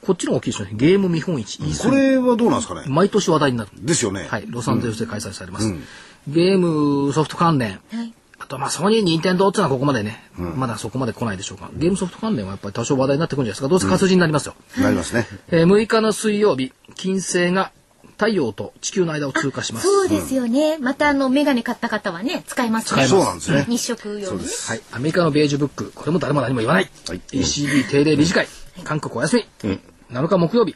[0.04, 0.70] こっちの大きいですね。
[0.74, 1.90] ゲーム見本市 E3。
[1.90, 2.84] これはどうなんですかね？
[2.90, 3.72] 毎年話題になる。
[3.76, 4.28] ですよね。
[4.30, 4.46] はい。
[4.48, 5.66] ロサンゼルスで開催されます。
[5.66, 5.84] うん、
[6.28, 7.80] ゲームソフト関連。
[7.92, 8.14] はい。
[8.44, 11.70] あと、まあ、ソニー、ニンテンドーっていうのはここまでね、うん、まだそこまで来ないでしょうか。
[11.76, 13.68] ゲームソフト関連はやっぱり多少話題になってくるんじゃないですか。
[13.70, 14.56] どうせ活字になりますよ。
[14.78, 15.26] なりますね。
[15.50, 17.72] えー、6日の水曜日、金星が
[18.18, 19.88] 太陽と地球の間を通過します。
[19.88, 20.78] そうですよね。
[20.78, 23.06] またあのメガネ買った方はね使いますね。
[23.08, 23.66] そうなんですね。
[23.70, 24.40] 日食用に。
[24.68, 24.82] はい。
[24.92, 26.90] アメリカのベージュブック、これも誰も何も言わない。
[27.08, 28.48] はい、ECB 定例理事会、
[28.84, 29.46] 韓国お休み。
[29.70, 29.80] うん
[30.12, 30.76] 7日木曜日。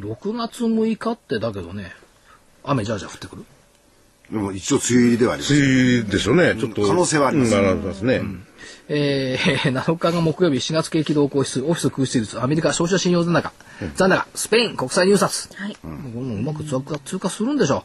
[0.00, 1.92] 6月6日ってだけどね、
[2.64, 3.44] 雨じゃじゃ降ってくる？
[4.30, 5.60] でも一応梅雨入りではあります、ね。
[5.60, 6.56] 梅雨入りでしょうね。
[6.58, 6.86] ちょっと。
[6.86, 7.68] 可能性はあります、ね。
[7.68, 8.22] ありますね。
[8.90, 13.52] えー、 7日が木曜日、4月景気動向指数、オフィス空室率、アメリカ消費者信用残高、
[13.96, 15.50] 残高、スペイン国際入札。
[15.54, 15.76] はい。
[15.84, 15.88] う
[16.42, 17.84] まく通過通過するんでしょ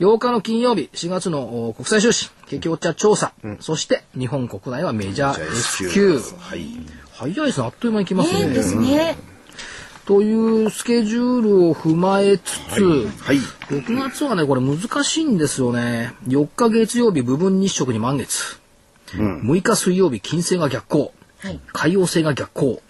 [0.00, 0.04] う。
[0.04, 6.66] 8日の金曜日、4月の国際収支、景気ウォッチャー調査、そして日本国内はメジャー S q はい。
[7.12, 7.66] 早いですね。
[7.66, 8.48] あっという間に来ますね。
[8.48, 9.16] ですね。
[10.10, 12.82] というスケジュールを踏まえつつ、
[13.20, 13.36] はい
[13.68, 16.14] 6月はね、これ難しいんですよね。
[16.26, 18.58] 4日月曜日、部分日食に満月。
[19.14, 21.12] うん、6日水曜日、金星が逆行。
[21.38, 22.82] はい、海洋星が逆行。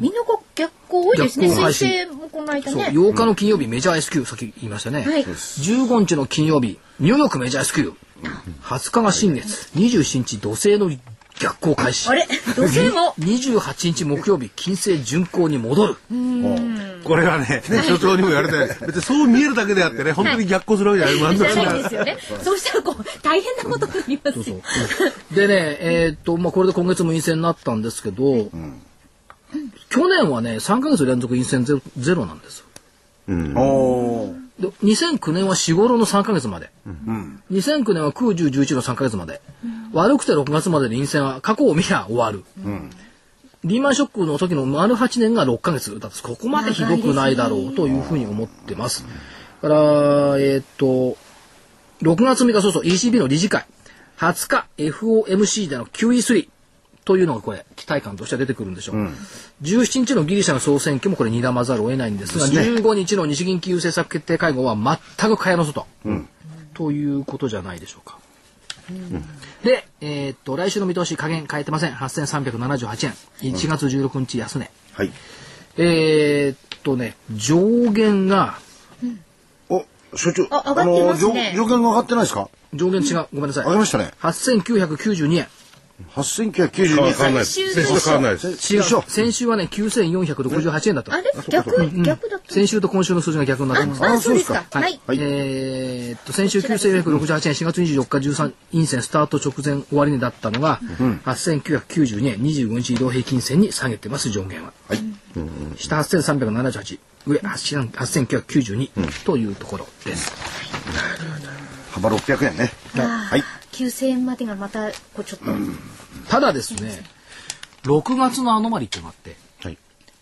[0.00, 1.48] みんなが逆行多いですね。
[1.48, 2.90] 水星もこの間ね。
[2.92, 5.00] 8日の金曜日、メジャー S q さっき言いましたね。
[5.00, 7.94] はい、15日の金曜日、ニューヨークメジャー S q
[8.64, 10.90] 20日が新月、27日土星の
[11.40, 12.08] 逆行開始。
[12.08, 12.26] あれ？
[12.54, 15.96] 土星も ?28 日木曜日、金星巡行に戻る。
[17.02, 21.38] これはね、所長にも言われて、別にそう見えるだけであってね、本当に逆行するわけじゃない。
[21.38, 22.18] ないですよね。
[22.42, 24.60] そうしたらこう、大変なことになりますよ。
[25.34, 28.82] でね、えー、っと、まあ、これで今月も陰線になったんですけど、うん、
[29.88, 32.66] 去年はね、3か月連続陰線ゼロゼロなんですよ。
[33.28, 36.70] うん、で2009年は4、5の3か月まで。
[36.86, 39.40] うん、2009年は9、10、11の3か月まで。
[39.64, 42.44] うん、悪くて6月までで陰線は過去を見りゃ終わる。
[42.64, 42.90] うん、
[43.64, 49.06] リーマンショックの時の丸8年が6か月だとここまでひどくないだろうというふうに思ってます。
[49.60, 49.76] から、
[50.38, 51.16] えー、っと、
[52.02, 53.66] 6月6日、そうそう、ECB の理事会。
[54.18, 56.48] 20日、FOMC での QE3。
[57.10, 59.06] というのがこれ期待感としては出てくるんでしょう、うん、
[59.62, 66.28] 17日のギリシャの総選挙もこれ睨まざるを得ないんですがです、ね、15日の日銀金融政策決定会合は全く蚊帳の外、うん、
[66.72, 68.20] ということじゃないでしょうか、
[68.90, 69.24] うん、
[69.64, 71.94] で、えー、っと来週の見通し加減変えてません。
[71.94, 73.06] 8378
[73.42, 73.52] 円。
[73.52, 75.10] 1月16日安値、はい、
[75.76, 78.54] えー、っとね上限が、
[79.68, 79.84] お
[80.14, 81.54] 所長あ上がってますね。
[81.56, 82.48] 上限が上がってないですか？
[82.72, 83.26] 上限違う。
[83.34, 83.64] ごめんなさい。
[83.64, 84.12] 上げましたね。
[84.20, 85.48] 8992円
[86.14, 86.96] 8992円。
[86.96, 87.74] 変わらないです。
[87.74, 88.74] 先週と変わらないです。
[88.74, 88.82] 違う。
[89.06, 91.12] 先週はね、9468円だった。
[91.14, 91.30] あれ？
[91.48, 92.52] 逆、逆だった。
[92.54, 94.04] 先週と今週の数字が逆になってます。
[94.04, 94.64] あ、そうですか。
[94.70, 95.00] はい。
[95.10, 100.80] えっと、先週9468円、4月24日13陰線スタート直前終値だったのが、
[101.24, 104.72] 8992円、25日移動平均線に下げてます、上限は。
[104.88, 104.98] はい。
[105.76, 110.32] 下8378、上8992というところです。
[111.90, 112.72] 幅600円ね。
[112.94, 113.42] はい。
[113.72, 115.46] 9000円までがまたこうちょっと、
[116.28, 117.02] ただですね
[117.84, 119.78] 6月のアノマリっていうのがあって、はい、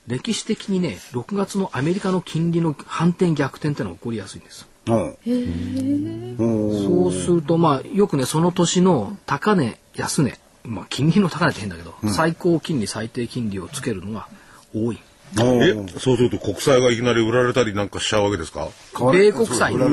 [0.06, 4.68] 歴史的にね6月のアメリカの金利の反転逆転っていうのが起こりやすいんです。
[4.86, 4.94] そ
[7.08, 14.28] うするとまあよくねその年の高値安値まあ金利の高値って変だけど、うん、最高金利最低金利をつけるのが
[14.74, 15.00] 多い。
[15.36, 18.68] えそうすると国債がいきなり売られたりなんかしちゃうわけですか？
[19.12, 19.84] 米国債、ね、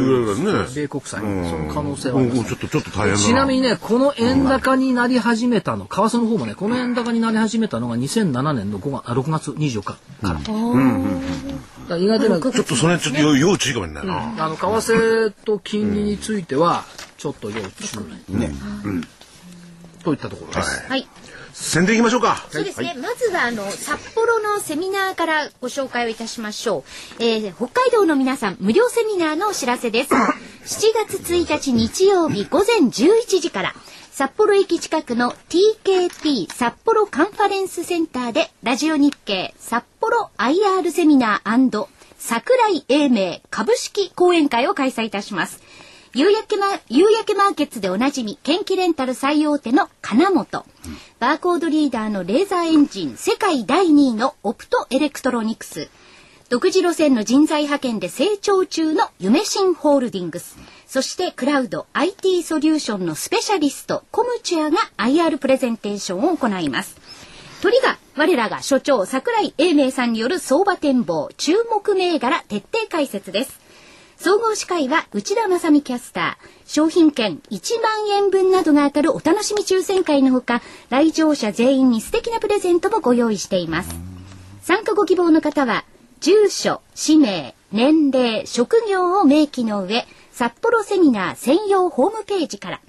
[0.74, 3.46] 米国債、うん、その可能性はあります、ちょっとちょっと大変ちな。
[3.46, 10.40] みにねこの円高になり始めたの為替の方もねこの円高になり始めたのが2007年の5月あ6月24日から。
[10.48, 11.22] うんうん
[11.88, 16.84] 意外とちょっとそれちょっと要注意かもしれないな、うん、あの為替と金利については
[17.20, 18.00] ちょっと要注
[18.32, 18.52] 意ね、
[18.86, 19.04] うん、
[20.04, 20.90] といったところです。
[20.90, 21.08] はい
[21.58, 22.46] 宣伝いきましょうか。
[22.52, 22.88] そうですね。
[22.90, 26.84] はい、まずはあの札幌のセミナーからご紹介をいたしましょ
[27.20, 27.24] う。
[27.24, 30.14] えー、北海道の皆さん無料セミナーのお知らせです。
[30.14, 30.28] 7
[31.08, 33.76] 月1日日曜日午前11時から
[34.12, 41.88] 札幌駅近くの TKP 札幌カンファレンスセンターでラジオ日経札幌 IR セミナー
[42.18, 45.62] 桜井英明株式講演会を開催いたします。
[46.16, 50.64] 夕焼けマ夕焼けマーケッツでおなじみ、研気レンタル最大手の金本、
[51.20, 55.90] バーコードリーダーのレーザーエンジン世界第2位のオプトエレクトロニクス、
[56.48, 60.58] 独自路線の人材派遣で成長中の夢新ホールディングス、
[60.88, 66.96] そしてクラウド IT ソリューションのスペシャリストコムチュアが IR プレゼンテーションを行います。
[67.62, 73.65] 鳥が我らが所長桜井英明さんによる相場展望注目銘柄徹底解説です。
[74.26, 76.46] 総合司会は内田正美キャスター。
[76.66, 83.96] 商品券1万円分などが当たるお楽しみ抽選会のほか、来場者全員に素敵なプレゼントもご用意しています。
[84.64, 85.86] 参加ご希望の方は、
[86.22, 92.82] 住所、氏名、年齢、職業を明記の上、札幌セミナー専用ホームページから、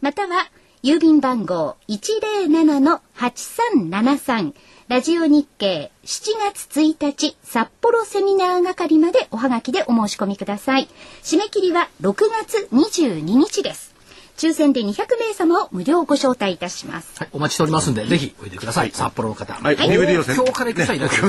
[0.00, 0.50] または、
[0.82, 4.52] 郵便番号107-8373
[4.92, 10.88] ラジオ日経7月1日札幌セミナー係までおはがきでお申し込みください。
[11.22, 12.14] 締め切りは6
[12.44, 13.94] 月22日です。
[14.36, 17.18] 抽選で200名様を無料ご招待いたします。
[17.18, 18.90] はい、お待ちしておりますんで、ぜひおいでください。
[18.90, 19.54] 札幌の方。
[19.54, 20.34] はい、DVD 予選。
[20.34, 21.22] 今日から行く際だけ。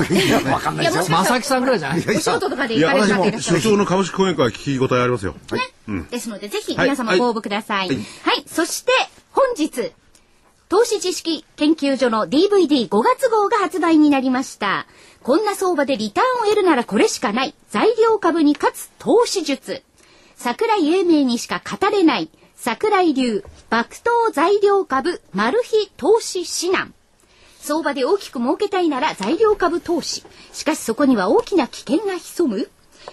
[0.50, 1.06] わかんないですよ。
[1.18, 2.00] まさきさんぐらいじゃない？
[2.00, 5.36] お仕事とかで行かれちゃって所長の株式公演会は聞き応えありますよ。
[5.50, 6.12] はい。
[6.12, 7.88] ですので、ぜひ皆様ご応募ください。
[7.88, 8.44] はい。
[8.46, 8.92] そして、
[9.32, 9.94] 本日、
[10.74, 14.88] 投資知識研究所の DVD5 月号が発売になりました。
[15.22, 17.54] こんな相場でリターンを得るならこれしかない。
[17.70, 19.84] 材料株に勝つ投資術。
[20.36, 22.32] 桜井英明にしか語れない。
[22.56, 26.92] 桜井流爆投材料株マル秘投資指南。
[27.60, 30.24] 相場で大きく儲けたいなら材料株投資。
[30.54, 32.68] しかしそこには大きな危険が潜む。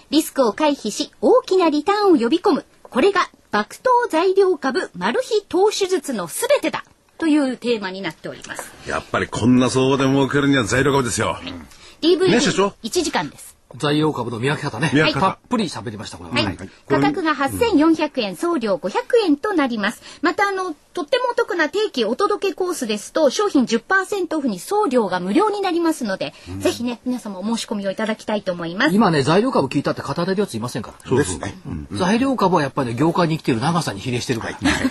[0.09, 2.65] リスクを回避し大きなリターンを呼び込む。
[2.85, 6.85] これが爆投材料株マル秘投資術のすべてだ。
[7.21, 8.73] というテーマになっております。
[8.89, 11.39] やっぱりこんな相場で儲けるには材料株ですよ。
[11.41, 11.67] うん、
[12.01, 13.51] DVD1 時間です。
[13.77, 14.91] 材料株の見分け方ね。
[15.01, 16.35] はい、たっぷり喋りました、これは。
[16.35, 16.57] はい。
[16.89, 18.95] 価格が8400円、送料500
[19.27, 20.03] 円となります。
[20.23, 28.95] また、あの、とってもお得な定期お届けコースですと、商品10%オフに送料が無料になりますので、うん、ぜひね、皆様お申し込みをいただきたいと思います。
[28.95, 31.09] 今ね、材料株聞いたって語れるやついませんから。
[31.09, 31.55] そうですね。
[31.65, 34.55] うん、材料株はやっぱり、ね、業界に生きてる長さに比例してるから。
[34.55, 34.91] はい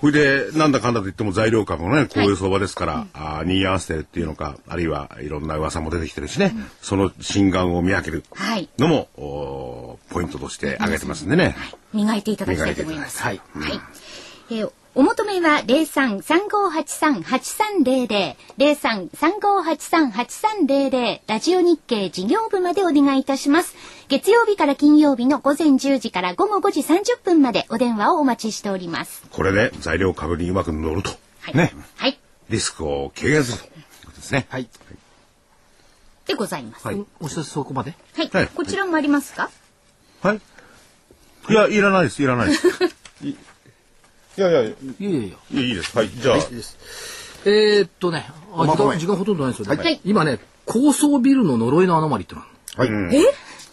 [0.00, 8.22] それで、なんだかんだと言っても材料株もね、こういう相場ですから、はい、あに合わせてるっていうのか、あるいはいろんな噂も出てきてるしね、うん、その心眼を見分ける
[8.78, 11.54] のも、はい、ポイントとして挙げてますんでね。
[11.56, 13.20] はい、磨いていただきたいと思います。
[13.22, 13.40] はい。
[13.54, 13.80] はい。
[14.50, 23.76] えーお求めは零三三五八三八三零零零三三五八三八三零零ラジオ日経事業部までお願いいたします。
[24.08, 29.22] 月曜日から金曜日の午前10時から午後5時30分までお電話をお待ちしております。
[29.30, 31.10] これで材料株にうまく乗ると。
[31.42, 31.72] はい、ね。
[31.94, 32.18] はい。
[32.48, 33.70] リスクを軽減するという
[34.04, 34.48] ことですね。
[34.50, 34.68] はい。
[36.26, 36.84] でございます。
[36.84, 37.06] はい。
[37.20, 37.94] お一つそこまで？
[38.16, 38.30] はい。
[38.32, 39.48] はい、こちらもありますか？
[40.22, 40.40] はい。
[41.50, 42.66] いや、いらないです、いらないです。
[44.38, 44.70] いやいやいや。
[44.70, 45.60] いやいやいや。
[45.60, 45.96] いいです。
[45.96, 46.10] はい。
[46.10, 46.36] じゃあ。
[47.44, 49.82] えー、っとね、あ時間時間ほとんどないですよね。
[49.82, 52.42] はい、今ね、高層ビルの呪いのアノマリっての
[52.76, 52.88] はい。
[53.16, 53.32] え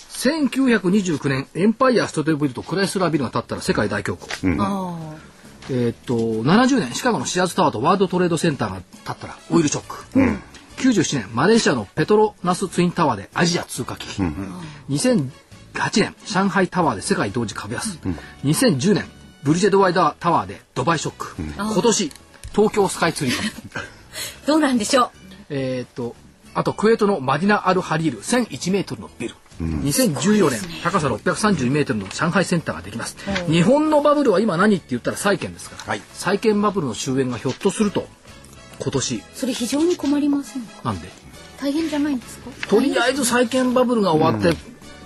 [0.09, 4.47] ？1929年、エンパイアストテービルとクライスラービルが建ったら世界大恐慌。
[4.47, 5.17] うん、
[5.69, 10.19] えー、っと、70年、シカゴのシアーズタワーとワールドトレードセンターが建ったらオイルショック。
[10.19, 10.41] うん、
[10.77, 14.21] 97年、マレーシアのペトロナスツインタワーでアジア通貨危機。
[14.21, 14.53] うん、
[14.89, 15.29] 2008
[15.97, 17.99] 年、上海タワーで世界同時株安。
[18.05, 19.05] うん、2010年、
[19.45, 22.11] ブリジェドワイダータワーでドバイショック、うん、今年
[22.53, 23.35] 東京スカイツリー。
[24.47, 25.09] どうなんでしょう？
[25.49, 26.15] えっと
[26.55, 33.17] あとクエートのマディナ・アル・ハリール1001メートルのビル、うん、2014年高さ632メートルの上海センターができます、
[33.47, 38.07] うん、日本のバブルは今何って言ったら債券ですから、はい、債券バブルの終焉がひょっとすると
[38.79, 39.23] 今年。
[39.35, 41.09] それ非常に困りませんなんで？
[41.61, 42.49] 大変じゃないんですか？
[42.67, 44.57] とりあえず債券バブルが終わって、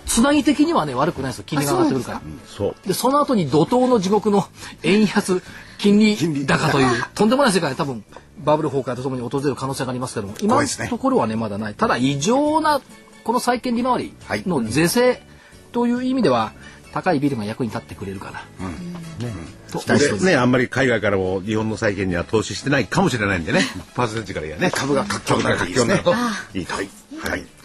[0.10, 1.43] つなぎ的にはね悪くないですよ。
[1.45, 2.22] 金利が上がってくるから。
[2.47, 4.45] そうでその後に怒涛の地獄の
[4.82, 5.41] 円安
[5.78, 8.03] 金利高という とんでもない世界で多分
[8.39, 11.76] バブル崩壊とともに訪れる可能性がありますけども今のところはねまだない。
[11.76, 12.82] ただ異常な
[13.24, 14.14] この債券利回り
[14.47, 15.22] の是正
[15.72, 16.53] という意味では
[16.91, 18.43] 高いビルが役に立ってくれるかな。
[18.62, 18.93] うん。
[19.24, 19.32] ね、
[19.72, 23.62] とね、あんまり海外からも日本の債券には投資してないかもしれないんでね、
[23.93, 25.95] パーセンテージからやね、株が活況になるといいですね。
[26.55, 26.74] いいと。
[26.74, 26.89] はい。
[27.22, 27.59] はい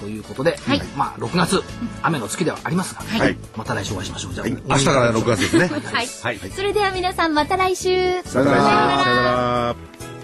[0.00, 1.62] ということで、はい、まあ6月
[2.02, 4.34] 雨の月ではありますが、はい、また来週お会いしましょう。
[4.34, 5.68] じゃあ、はい、明日から6月ですね。
[5.68, 6.38] はい。
[6.38, 8.22] それでは皆さんまた来週。
[8.22, 10.17] さよなら。